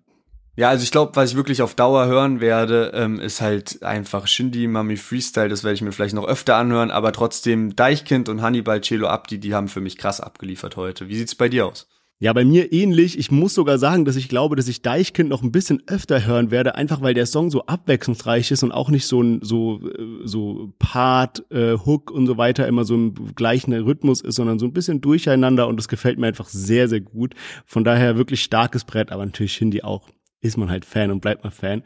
[0.57, 4.27] Ja, also ich glaube, was ich wirklich auf Dauer hören werde, ähm, ist halt einfach
[4.27, 8.41] Shindy, Mami Freestyle, das werde ich mir vielleicht noch öfter anhören, aber trotzdem Deichkind und
[8.41, 11.07] Hannibal Celo Abdi, die haben für mich krass abgeliefert heute.
[11.07, 11.87] Wie sieht's bei dir aus?
[12.19, 13.17] Ja, bei mir ähnlich.
[13.17, 16.51] Ich muss sogar sagen, dass ich glaube, dass ich Deichkind noch ein bisschen öfter hören
[16.51, 20.27] werde, einfach weil der Song so abwechslungsreich ist und auch nicht so ein so äh,
[20.27, 24.67] so Part, äh, Hook und so weiter immer so im gleichen Rhythmus ist, sondern so
[24.67, 27.33] ein bisschen durcheinander und das gefällt mir einfach sehr sehr gut.
[27.65, 30.07] Von daher wirklich starkes Brett, aber natürlich Hindi auch
[30.41, 31.83] ist man halt Fan und bleibt man Fan.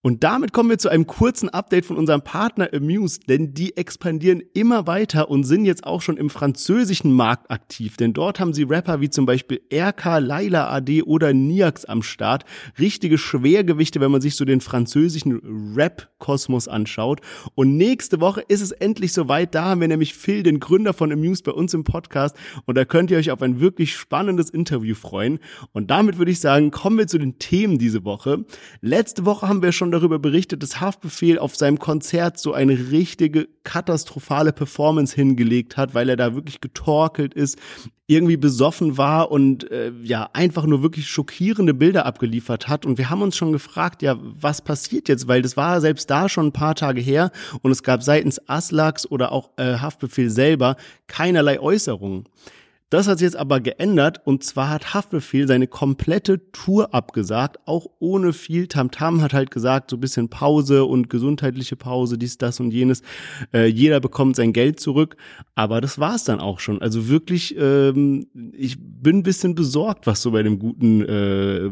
[0.00, 4.42] Und damit kommen wir zu einem kurzen Update von unserem Partner Amuse, denn die expandieren
[4.54, 8.62] immer weiter und sind jetzt auch schon im französischen Markt aktiv, denn dort haben sie
[8.62, 12.44] Rapper wie zum Beispiel RK, Laila AD oder Niax am Start.
[12.78, 17.20] Richtige Schwergewichte, wenn man sich so den französischen Rap-Kosmos anschaut.
[17.54, 19.54] Und nächste Woche ist es endlich soweit.
[19.54, 22.34] Da haben wir nämlich Phil, den Gründer von Amuse, bei uns im Podcast.
[22.64, 25.38] Und da könnt ihr euch auf ein wirklich spannendes Interview freuen.
[25.72, 28.44] Und damit würde ich sagen, kommen wir zu den Themen die diese Woche.
[28.80, 33.48] Letzte Woche haben wir schon darüber berichtet, dass Haftbefehl auf seinem Konzert so eine richtige
[33.64, 37.58] katastrophale Performance hingelegt hat, weil er da wirklich getorkelt ist,
[38.06, 43.10] irgendwie besoffen war und äh, ja einfach nur wirklich schockierende Bilder abgeliefert hat und wir
[43.10, 46.52] haben uns schon gefragt, ja, was passiert jetzt, weil das war selbst da schon ein
[46.52, 47.30] paar Tage her
[47.62, 50.76] und es gab seitens Aslaks oder auch äh, Haftbefehl selber
[51.06, 52.24] keinerlei Äußerungen.
[52.90, 57.86] Das hat sich jetzt aber geändert und zwar hat Haftbefehl seine komplette Tour abgesagt, auch
[58.00, 62.58] ohne viel Tamtam, -Tam, hat halt gesagt, so bisschen Pause und gesundheitliche Pause, dies, das
[62.58, 63.02] und jenes.
[63.54, 65.16] Äh, jeder bekommt sein Geld zurück,
[65.54, 66.82] aber das war's dann auch schon.
[66.82, 71.70] Also wirklich, ähm, ich bin ein bisschen besorgt, was so bei dem guten äh,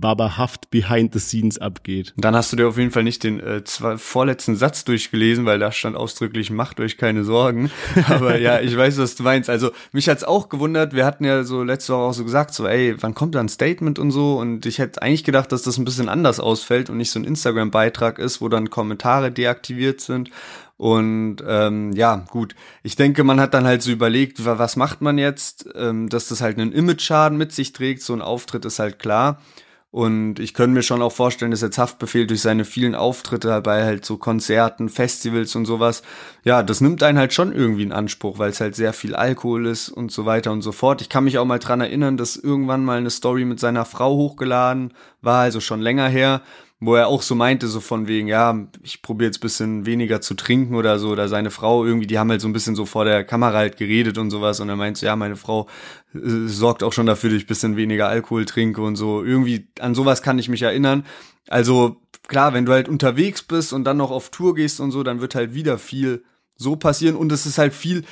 [0.00, 2.14] Babahaft behind the scenes abgeht.
[2.16, 5.58] Dann hast du dir auf jeden Fall nicht den äh, zwei, vorletzten Satz durchgelesen, weil
[5.58, 7.70] da stand ausdrücklich, macht euch keine Sorgen.
[8.08, 9.50] Aber ja, ich weiß, was du meinst.
[9.50, 12.66] Also mich hat's auch gewundert, wir hatten ja so letzte Woche auch so gesagt, so
[12.66, 15.78] ey, wann kommt da ein Statement und so und ich hätte eigentlich gedacht, dass das
[15.78, 20.30] ein bisschen anders ausfällt und nicht so ein Instagram-Beitrag ist, wo dann Kommentare deaktiviert sind
[20.78, 22.54] und ähm, ja, gut.
[22.84, 26.40] Ich denke, man hat dann halt so überlegt, was macht man jetzt, ähm, dass das
[26.40, 28.00] halt einen Image-Schaden mit sich trägt.
[28.00, 29.42] So ein Auftritt ist halt klar.
[29.90, 33.84] Und ich könnte mir schon auch vorstellen, dass jetzt Haftbefehl durch seine vielen Auftritte bei
[33.84, 36.02] halt so Konzerten, Festivals und sowas,
[36.44, 39.66] ja, das nimmt einen halt schon irgendwie in Anspruch, weil es halt sehr viel Alkohol
[39.66, 41.00] ist und so weiter und so fort.
[41.00, 44.14] Ich kann mich auch mal dran erinnern, dass irgendwann mal eine Story mit seiner Frau
[44.14, 46.42] hochgeladen war, also schon länger her,
[46.80, 50.34] wo er auch so meinte, so von wegen, ja, ich probiere jetzt bisschen weniger zu
[50.34, 53.04] trinken oder so, oder seine Frau irgendwie, die haben halt so ein bisschen so vor
[53.04, 55.66] der Kamera halt geredet und sowas und er meinte, ja, meine Frau
[56.14, 59.24] äh, sorgt auch schon dafür, dass ich bisschen weniger Alkohol trinke und so.
[59.24, 61.04] Irgendwie an sowas kann ich mich erinnern.
[61.48, 61.96] Also
[62.28, 65.20] klar, wenn du halt unterwegs bist und dann noch auf Tour gehst und so, dann
[65.20, 66.22] wird halt wieder viel
[66.58, 68.04] so passieren und es ist halt viel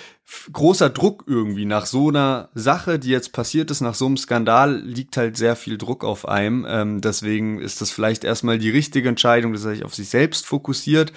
[0.53, 4.81] großer Druck irgendwie nach so einer Sache, die jetzt passiert ist, nach so einem Skandal
[4.81, 6.65] liegt halt sehr viel Druck auf einem.
[6.69, 10.47] Ähm, deswegen ist das vielleicht erstmal die richtige Entscheidung, dass er sich auf sich selbst
[10.47, 11.13] fokussiert.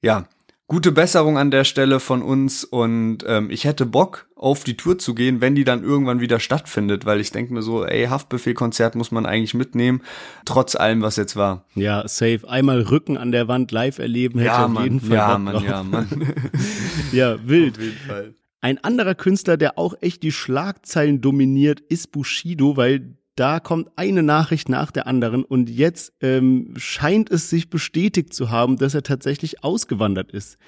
[0.00, 0.26] Ja,
[0.66, 4.98] gute Besserung an der Stelle von uns und ähm, ich hätte Bock auf die Tour
[4.98, 8.94] zu gehen, wenn die dann irgendwann wieder stattfindet, weil ich denke mir so, ey, Haftbefehl-Konzert
[8.94, 10.02] muss man eigentlich mitnehmen,
[10.44, 11.66] trotz allem, was jetzt war.
[11.74, 12.40] Ja, safe.
[12.48, 15.82] Einmal Rücken an der Wand live erleben hätte ja, auf jeden Fall ja, Mann, ja,
[15.82, 16.34] Mann.
[17.12, 17.76] ja, wild.
[17.76, 18.34] Auf jeden Fall.
[18.60, 24.22] Ein anderer Künstler, der auch echt die Schlagzeilen dominiert, ist Bushido, weil da kommt eine
[24.22, 29.02] Nachricht nach der anderen und jetzt ähm, scheint es sich bestätigt zu haben, dass er
[29.02, 30.58] tatsächlich ausgewandert ist.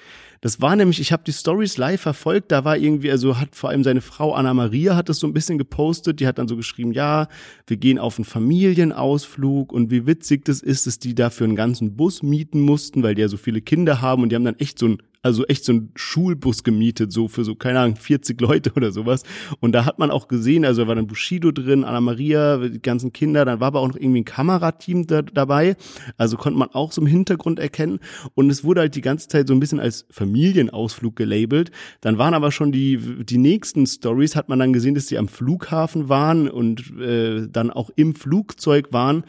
[0.41, 3.69] Das war nämlich, ich habe die Stories live verfolgt, da war irgendwie, also hat vor
[3.69, 6.55] allem seine Frau Anna Maria hat das so ein bisschen gepostet, die hat dann so
[6.55, 7.27] geschrieben, ja,
[7.67, 11.95] wir gehen auf einen Familienausflug und wie witzig das ist, dass die dafür einen ganzen
[11.95, 14.79] Bus mieten mussten, weil die ja so viele Kinder haben und die haben dann echt
[14.79, 18.71] so ein also echt so ein Schulbus gemietet, so für so, keine Ahnung, 40 Leute
[18.75, 19.23] oder sowas.
[19.59, 22.79] Und da hat man auch gesehen, also da war dann Bushido drin, Anna Maria, die
[22.79, 25.77] ganzen Kinder, dann war aber auch noch irgendwie ein Kamerateam da, dabei.
[26.17, 28.01] Also konnte man auch so im Hintergrund erkennen.
[28.35, 31.71] Und es wurde halt die ganze Zeit so ein bisschen als Familienausflug gelabelt.
[32.01, 35.27] Dann waren aber schon die, die nächsten Stories, hat man dann gesehen, dass sie am
[35.27, 39.23] Flughafen waren und äh, dann auch im Flugzeug waren.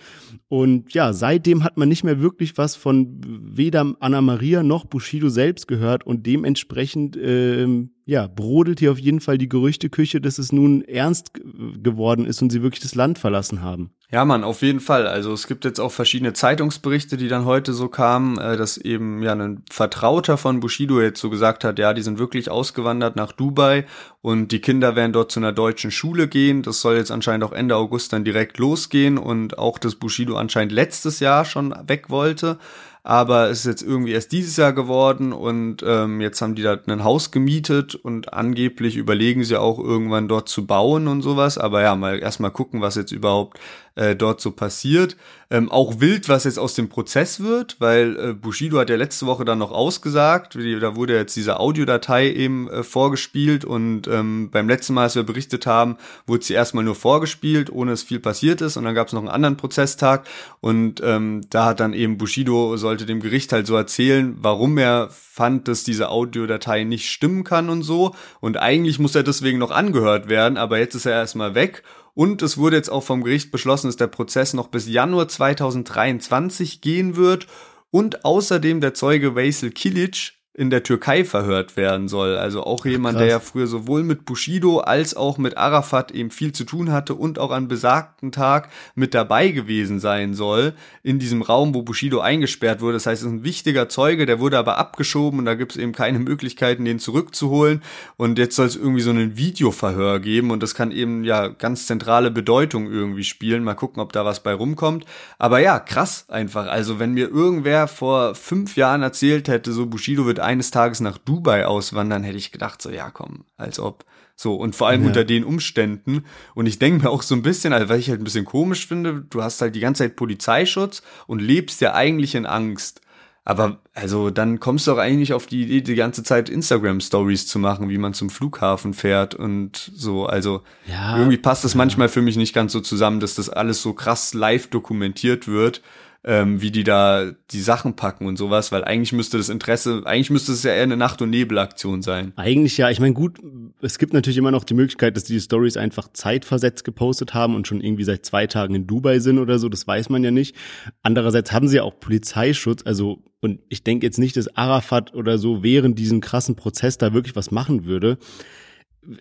[0.48, 5.30] Und ja, seitdem hat man nicht mehr wirklich was von weder Anna Maria noch Bushido
[5.30, 10.38] selbst gehört gehört und dementsprechend ähm, ja, brodelt hier auf jeden Fall die Gerüchteküche, dass
[10.38, 13.90] es nun ernst geworden ist und sie wirklich das Land verlassen haben.
[14.08, 15.08] Ja, Mann, auf jeden Fall.
[15.08, 19.20] Also es gibt jetzt auch verschiedene Zeitungsberichte, die dann heute so kamen, äh, dass eben
[19.22, 23.32] ja ein Vertrauter von Bushido jetzt so gesagt hat, ja, die sind wirklich ausgewandert nach
[23.32, 23.84] Dubai
[24.22, 26.62] und die Kinder werden dort zu einer deutschen Schule gehen.
[26.62, 30.70] Das soll jetzt anscheinend auch Ende August dann direkt losgehen und auch, dass Bushido anscheinend
[30.70, 32.58] letztes Jahr schon weg wollte.
[33.06, 36.76] Aber es ist jetzt irgendwie erst dieses Jahr geworden und ähm, jetzt haben die da
[36.88, 41.56] ein Haus gemietet und angeblich überlegen sie auch irgendwann dort zu bauen und sowas.
[41.56, 43.60] Aber ja, mal erstmal gucken, was jetzt überhaupt
[43.96, 45.16] äh, dort so passiert.
[45.48, 49.26] Ähm, auch wild, was jetzt aus dem Prozess wird, weil äh, Bushido hat ja letzte
[49.26, 54.68] Woche dann noch ausgesagt, da wurde jetzt diese Audiodatei eben äh, vorgespielt und ähm, beim
[54.68, 58.60] letzten Mal, als wir berichtet haben, wurde sie erstmal nur vorgespielt, ohne dass viel passiert
[58.60, 58.76] ist.
[58.76, 60.26] Und dann gab es noch einen anderen Prozesstag.
[60.60, 65.08] Und ähm, da hat dann eben Bushido sollte dem Gericht halt so erzählen, warum er
[65.10, 68.14] fand, dass diese Audiodatei nicht stimmen kann und so.
[68.40, 71.82] Und eigentlich muss er deswegen noch angehört werden, aber jetzt ist er erstmal weg
[72.16, 76.80] und es wurde jetzt auch vom Gericht beschlossen, dass der Prozess noch bis Januar 2023
[76.80, 77.46] gehen wird.
[77.90, 82.38] Und außerdem der Zeuge Vasil Kilic in der Türkei verhört werden soll.
[82.38, 83.22] Also auch jemand, Krass.
[83.22, 87.14] der ja früher sowohl mit Bushido als auch mit Arafat eben viel zu tun hatte
[87.14, 92.20] und auch an besagten Tag mit dabei gewesen sein soll in diesem Raum, wo Bushido
[92.20, 92.94] eingesperrt wurde.
[92.94, 95.78] Das heißt, es ist ein wichtiger Zeuge, der wurde aber abgeschoben und da gibt es
[95.78, 97.82] eben keine Möglichkeiten, den zurückzuholen.
[98.16, 101.86] Und jetzt soll es irgendwie so ein Videoverhör geben und das kann eben ja ganz
[101.86, 103.62] zentrale Bedeutung irgendwie spielen.
[103.62, 105.04] Mal gucken, ob da was bei rumkommt.
[105.38, 106.66] Aber ja, krass einfach.
[106.66, 111.18] Also wenn mir irgendwer vor fünf Jahren erzählt hätte, so Bushido wird eines Tages nach
[111.18, 114.04] Dubai auswandern, hätte ich gedacht, so ja, komm, als ob.
[114.38, 115.08] So, und vor allem ja.
[115.08, 116.24] unter den Umständen.
[116.54, 118.86] Und ich denke mir auch so ein bisschen, also weil ich halt ein bisschen komisch
[118.86, 123.00] finde, du hast halt die ganze Zeit Polizeischutz und lebst ja eigentlich in Angst.
[123.46, 127.60] Aber also dann kommst du auch eigentlich auf die Idee, die ganze Zeit Instagram-Stories zu
[127.60, 130.26] machen, wie man zum Flughafen fährt und so.
[130.26, 131.78] Also ja, irgendwie passt das ja.
[131.78, 135.80] manchmal für mich nicht ganz so zusammen, dass das alles so krass live dokumentiert wird
[136.28, 140.30] ähm, wie die da die Sachen packen und sowas, weil eigentlich müsste das Interesse, eigentlich
[140.30, 142.32] müsste es ja eher eine Nacht- und Nebelaktion sein.
[142.34, 142.90] Eigentlich ja.
[142.90, 143.38] Ich meine, gut,
[143.80, 147.68] es gibt natürlich immer noch die Möglichkeit, dass die Stories einfach zeitversetzt gepostet haben und
[147.68, 149.68] schon irgendwie seit zwei Tagen in Dubai sind oder so.
[149.68, 150.56] Das weiß man ja nicht.
[151.02, 155.38] Andererseits haben sie ja auch Polizeischutz, also und ich denke jetzt nicht, dass Arafat oder
[155.38, 158.18] so während diesem krassen Prozess da wirklich was machen würde.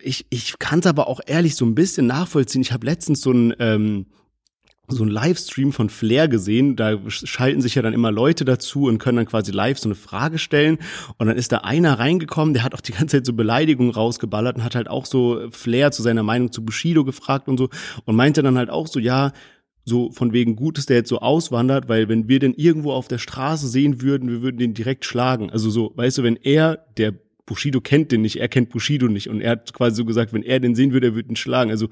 [0.02, 2.62] Ich, ich kann es aber auch ehrlich so ein bisschen nachvollziehen.
[2.62, 4.06] Ich habe letztens so ein ähm,
[4.88, 6.76] so ein Livestream von Flair gesehen.
[6.76, 9.94] Da schalten sich ja dann immer Leute dazu und können dann quasi live so eine
[9.94, 10.78] Frage stellen.
[11.18, 14.56] Und dann ist da einer reingekommen, der hat auch die ganze Zeit so Beleidigungen rausgeballert
[14.56, 17.68] und hat halt auch so Flair zu seiner Meinung zu Bushido gefragt und so
[18.04, 19.32] und meinte dann halt auch so, ja,
[19.84, 23.06] so von wegen gut, dass der jetzt so auswandert, weil wenn wir den irgendwo auf
[23.06, 25.50] der Straße sehen würden, wir würden den direkt schlagen.
[25.50, 27.14] Also so, weißt du, wenn er, der
[27.46, 30.42] Bushido kennt den nicht, er kennt Bushido nicht und er hat quasi so gesagt, wenn
[30.42, 31.70] er den sehen würde, er würde ihn schlagen.
[31.70, 31.88] Also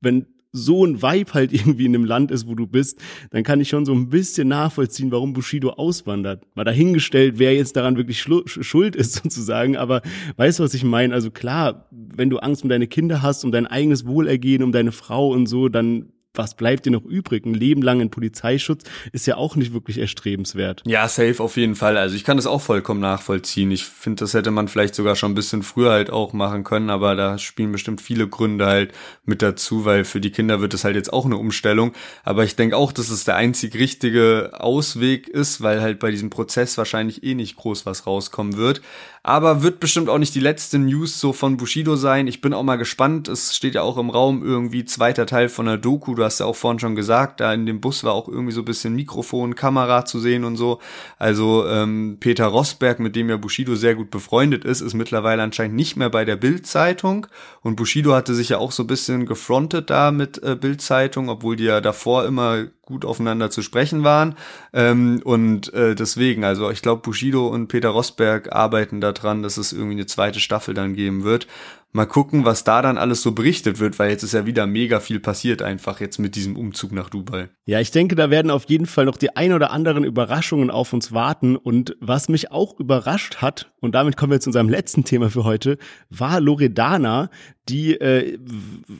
[0.00, 3.60] wenn so ein Vibe halt irgendwie in dem Land ist, wo du bist, dann kann
[3.60, 6.44] ich schon so ein bisschen nachvollziehen, warum Bushido auswandert.
[6.54, 10.02] Mal dahingestellt, wer jetzt daran wirklich schuld ist sozusagen, aber
[10.36, 11.14] weißt du, was ich meine?
[11.14, 14.92] Also klar, wenn du Angst um deine Kinder hast, um dein eigenes Wohlergehen, um deine
[14.92, 17.44] Frau und so, dann was bleibt dir noch übrig?
[17.44, 20.82] Ein Leben lang in Polizeischutz ist ja auch nicht wirklich erstrebenswert.
[20.86, 21.98] Ja, safe auf jeden Fall.
[21.98, 23.70] Also ich kann das auch vollkommen nachvollziehen.
[23.70, 26.90] Ich finde, das hätte man vielleicht sogar schon ein bisschen früher halt auch machen können,
[26.90, 28.92] aber da spielen bestimmt viele Gründe halt
[29.24, 31.92] mit dazu, weil für die Kinder wird es halt jetzt auch eine Umstellung.
[32.22, 36.30] Aber ich denke auch, dass es der einzig richtige Ausweg ist, weil halt bei diesem
[36.30, 38.80] Prozess wahrscheinlich eh nicht groß was rauskommen wird.
[39.22, 42.28] Aber wird bestimmt auch nicht die letzte News so von Bushido sein.
[42.28, 43.28] Ich bin auch mal gespannt.
[43.28, 46.14] Es steht ja auch im Raum irgendwie zweiter Teil von der Doku.
[46.14, 48.60] Du hast ja auch vorhin schon gesagt, da in dem Bus war auch irgendwie so
[48.60, 50.78] ein bisschen Mikrofon, Kamera zu sehen und so.
[51.18, 55.76] Also ähm, Peter Rosberg, mit dem ja Bushido sehr gut befreundet ist, ist mittlerweile anscheinend
[55.76, 57.26] nicht mehr bei der Bild-Zeitung.
[57.62, 61.56] Und Bushido hatte sich ja auch so ein bisschen gefrontet da mit äh, Bild-Zeitung, obwohl
[61.56, 64.34] die ja davor immer gut aufeinander zu sprechen waren.
[64.72, 69.74] Ähm, und äh, deswegen, also ich glaube, Bushido und Peter Rosberg arbeiten daran, dass es
[69.74, 71.46] irgendwie eine zweite Staffel dann geben wird.
[71.92, 75.00] Mal gucken, was da dann alles so berichtet wird, weil jetzt ist ja wieder mega
[75.00, 77.48] viel passiert einfach jetzt mit diesem Umzug nach Dubai.
[77.64, 80.92] Ja, ich denke, da werden auf jeden Fall noch die ein oder anderen Überraschungen auf
[80.92, 81.56] uns warten.
[81.56, 85.44] Und was mich auch überrascht hat, und damit kommen wir zu unserem letzten Thema für
[85.44, 85.78] heute,
[86.10, 87.30] war Loredana,
[87.68, 88.38] die äh,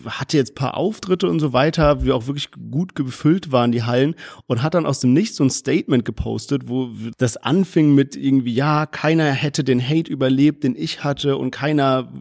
[0.07, 4.14] hatte jetzt paar Auftritte und so weiter, wie auch wirklich gut gefüllt waren die Hallen
[4.47, 8.53] und hat dann aus dem Nichts so ein Statement gepostet, wo das anfing mit irgendwie,
[8.53, 12.12] ja, keiner hätte den Hate überlebt, den ich hatte und keiner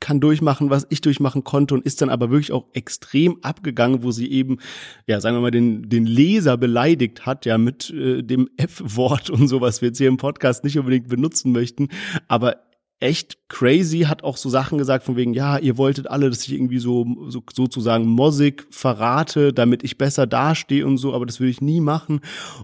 [0.00, 4.10] kann durchmachen, was ich durchmachen konnte und ist dann aber wirklich auch extrem abgegangen, wo
[4.10, 4.58] sie eben,
[5.06, 9.48] ja, sagen wir mal, den, den Leser beleidigt hat, ja, mit äh, dem F-Wort und
[9.48, 11.88] so, was wir jetzt hier im Podcast nicht unbedingt benutzen möchten,
[12.28, 12.56] aber
[13.04, 16.54] echt crazy, hat auch so Sachen gesagt von wegen, ja, ihr wolltet alle, dass ich
[16.54, 21.50] irgendwie so, so sozusagen Mossig verrate, damit ich besser dastehe und so, aber das würde
[21.50, 22.20] ich nie machen.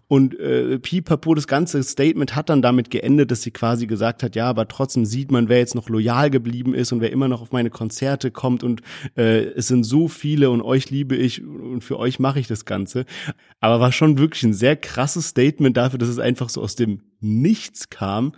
[0.09, 4.35] Und äh, Pipapo, das ganze Statement hat dann damit geendet, dass sie quasi gesagt hat,
[4.35, 7.43] ja, aber trotzdem sieht man, wer jetzt noch loyal geblieben ist und wer immer noch
[7.43, 8.81] auf meine Konzerte kommt und
[9.19, 12.65] äh, es sind so viele und euch liebe ich und für euch mache ich das
[12.65, 13.05] Ganze.
[13.61, 17.03] Aber war schon wirklich ein sehr krasses Statement dafür, dass es einfach so aus dem
[17.21, 18.33] Nichts kam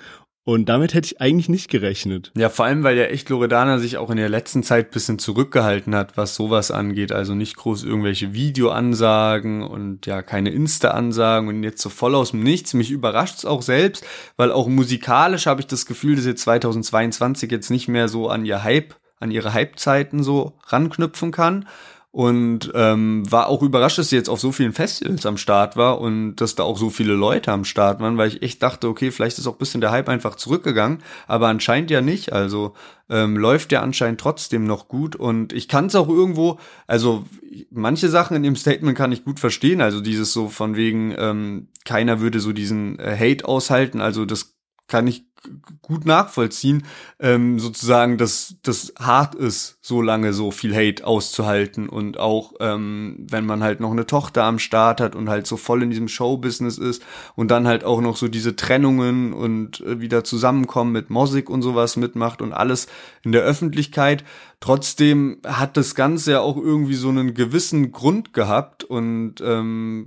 [0.44, 2.32] und damit hätte ich eigentlich nicht gerechnet.
[2.36, 5.94] Ja, vor allem, weil ja echt Loredana sich auch in der letzten Zeit bisschen zurückgehalten
[5.94, 7.12] hat, was sowas angeht.
[7.12, 12.42] Also nicht groß irgendwelche Videoansagen und ja, keine Insta-Ansagen und jetzt so voll aus dem
[12.42, 12.74] Nichts.
[12.74, 14.04] Mich überrascht es auch selbst,
[14.36, 18.44] weil auch musikalisch habe ich das Gefühl, dass jetzt 2022 jetzt nicht mehr so an
[18.44, 21.66] ihr Hype, an ihre Hype-Zeiten so ranknüpfen kann
[22.12, 25.98] und ähm, war auch überrascht, dass sie jetzt auf so vielen Festivals am Start war
[25.98, 29.10] und dass da auch so viele Leute am Start waren, weil ich echt dachte, okay,
[29.10, 32.34] vielleicht ist auch bisschen der Hype einfach zurückgegangen, aber anscheinend ja nicht.
[32.34, 32.74] Also
[33.08, 37.24] ähm, läuft ja anscheinend trotzdem noch gut und ich kann es auch irgendwo, also
[37.70, 41.68] manche Sachen in dem Statement kann ich gut verstehen, also dieses so von wegen, ähm,
[41.86, 45.31] keiner würde so diesen äh, Hate aushalten, also das kann ich
[45.80, 46.84] gut nachvollziehen,
[47.18, 53.26] ähm, sozusagen, dass das hart ist, so lange so viel Hate auszuhalten und auch ähm,
[53.30, 56.08] wenn man halt noch eine Tochter am Start hat und halt so voll in diesem
[56.08, 57.02] Showbusiness ist
[57.34, 61.62] und dann halt auch noch so diese Trennungen und äh, wieder zusammenkommen mit Musik und
[61.62, 62.86] sowas mitmacht und alles
[63.22, 64.24] in der Öffentlichkeit.
[64.62, 70.06] Trotzdem hat das Ganze ja auch irgendwie so einen gewissen Grund gehabt und ähm,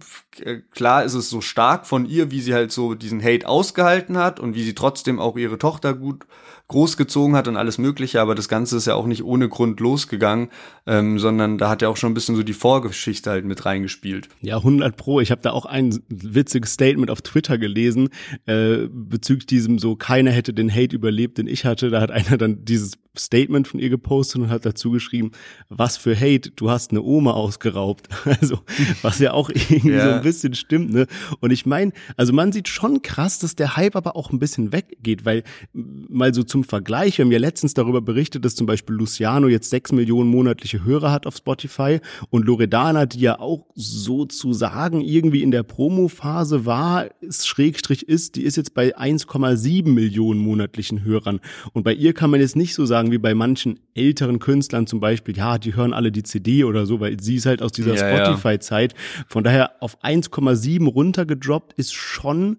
[0.72, 4.40] klar ist es so stark von ihr, wie sie halt so diesen Hate ausgehalten hat
[4.40, 6.26] und wie sie trotzdem auch ihre Tochter gut
[6.68, 10.50] großgezogen hat und alles Mögliche, aber das Ganze ist ja auch nicht ohne Grund losgegangen,
[10.88, 14.30] ähm, sondern da hat ja auch schon ein bisschen so die Vorgeschichte halt mit reingespielt.
[14.42, 15.20] Ja, 100 pro.
[15.20, 18.10] Ich habe da auch ein witziges Statement auf Twitter gelesen
[18.46, 21.90] äh, bezüglich diesem so, keiner hätte den Hate überlebt, den ich hatte.
[21.90, 25.32] Da hat einer dann dieses Statement von ihr gepostet und hat dazu geschrieben,
[25.70, 28.07] was für Hate, du hast eine Oma ausgeraubt.
[28.36, 28.59] Also,
[29.01, 30.03] was ja auch irgendwie ja.
[30.03, 31.07] so ein bisschen stimmt, ne?
[31.39, 34.74] Und ich meine, also man sieht schon krass, dass der Hype aber auch ein bisschen
[34.74, 35.43] weggeht, weil
[35.74, 39.70] mal so zum Vergleich, wir haben ja letztens darüber berichtet, dass zum Beispiel Luciano jetzt
[39.70, 41.99] sechs Millionen monatliche Hörer hat auf Spotify
[42.30, 48.43] und Loredana, die ja auch sozusagen irgendwie in der Promo-Phase war, ist, Schrägstrich ist, die
[48.43, 51.39] ist jetzt bei 1,7 Millionen monatlichen Hörern.
[51.74, 54.88] Und bei ihr kann man jetzt nicht so sagen, sagen, wie bei manchen älteren Künstlern
[54.88, 57.72] zum Beispiel, ja, die hören alle die CD oder so, weil sie ist halt aus
[57.72, 58.93] dieser ja, Spotify-Zeit.
[59.28, 62.58] Von daher auf 1,7 runtergedroppt ist schon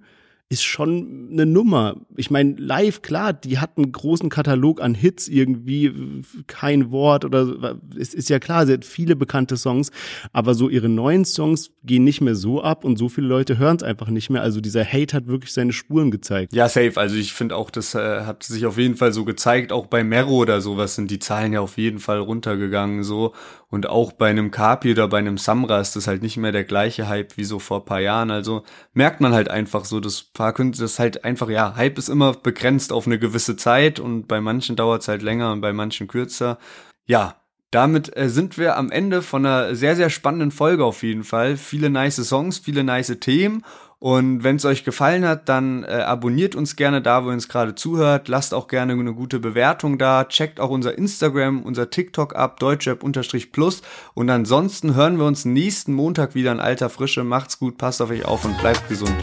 [0.49, 1.97] ist schon eine Nummer.
[2.17, 7.81] Ich meine, live, klar, die hat einen großen Katalog an Hits irgendwie, kein Wort oder
[7.99, 9.91] es ist ja klar, sie hat viele bekannte Songs,
[10.33, 13.77] aber so ihre neuen Songs gehen nicht mehr so ab und so viele Leute hören
[13.77, 14.43] es einfach nicht mehr.
[14.43, 16.53] Also dieser Hate hat wirklich seine Spuren gezeigt.
[16.55, 16.93] Ja, safe.
[16.95, 19.73] Also ich finde auch, das äh, hat sich auf jeden Fall so gezeigt.
[19.73, 23.33] Auch bei Mero oder sowas sind die Zahlen ja auf jeden Fall runtergegangen so.
[23.69, 26.65] Und auch bei einem Kapi oder bei einem Samra ist das halt nicht mehr der
[26.65, 28.31] gleiche Hype wie so vor paar Jahren.
[28.31, 28.63] Also
[28.93, 32.33] merkt man halt einfach so, dass paar Künstler, das halt einfach, ja, Hype ist immer
[32.33, 36.07] begrenzt auf eine gewisse Zeit und bei manchen dauert es halt länger und bei manchen
[36.07, 36.59] kürzer.
[37.07, 37.37] Ja,
[37.73, 41.57] damit äh, sind wir am Ende von einer sehr, sehr spannenden Folge auf jeden Fall.
[41.57, 43.65] Viele nice Songs, viele nice Themen
[43.99, 47.49] und wenn es euch gefallen hat, dann äh, abonniert uns gerne da, wo ihr uns
[47.49, 48.29] gerade zuhört.
[48.29, 50.25] Lasst auch gerne eine gute Bewertung da.
[50.25, 53.83] Checkt auch unser Instagram, unser TikTok ab, deutschrap-plus.
[54.15, 57.25] Und ansonsten hören wir uns nächsten Montag wieder in alter Frische.
[57.25, 59.17] Macht's gut, passt auf euch auf und bleibt gesund.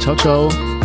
[0.00, 0.75] Ciao, ciao.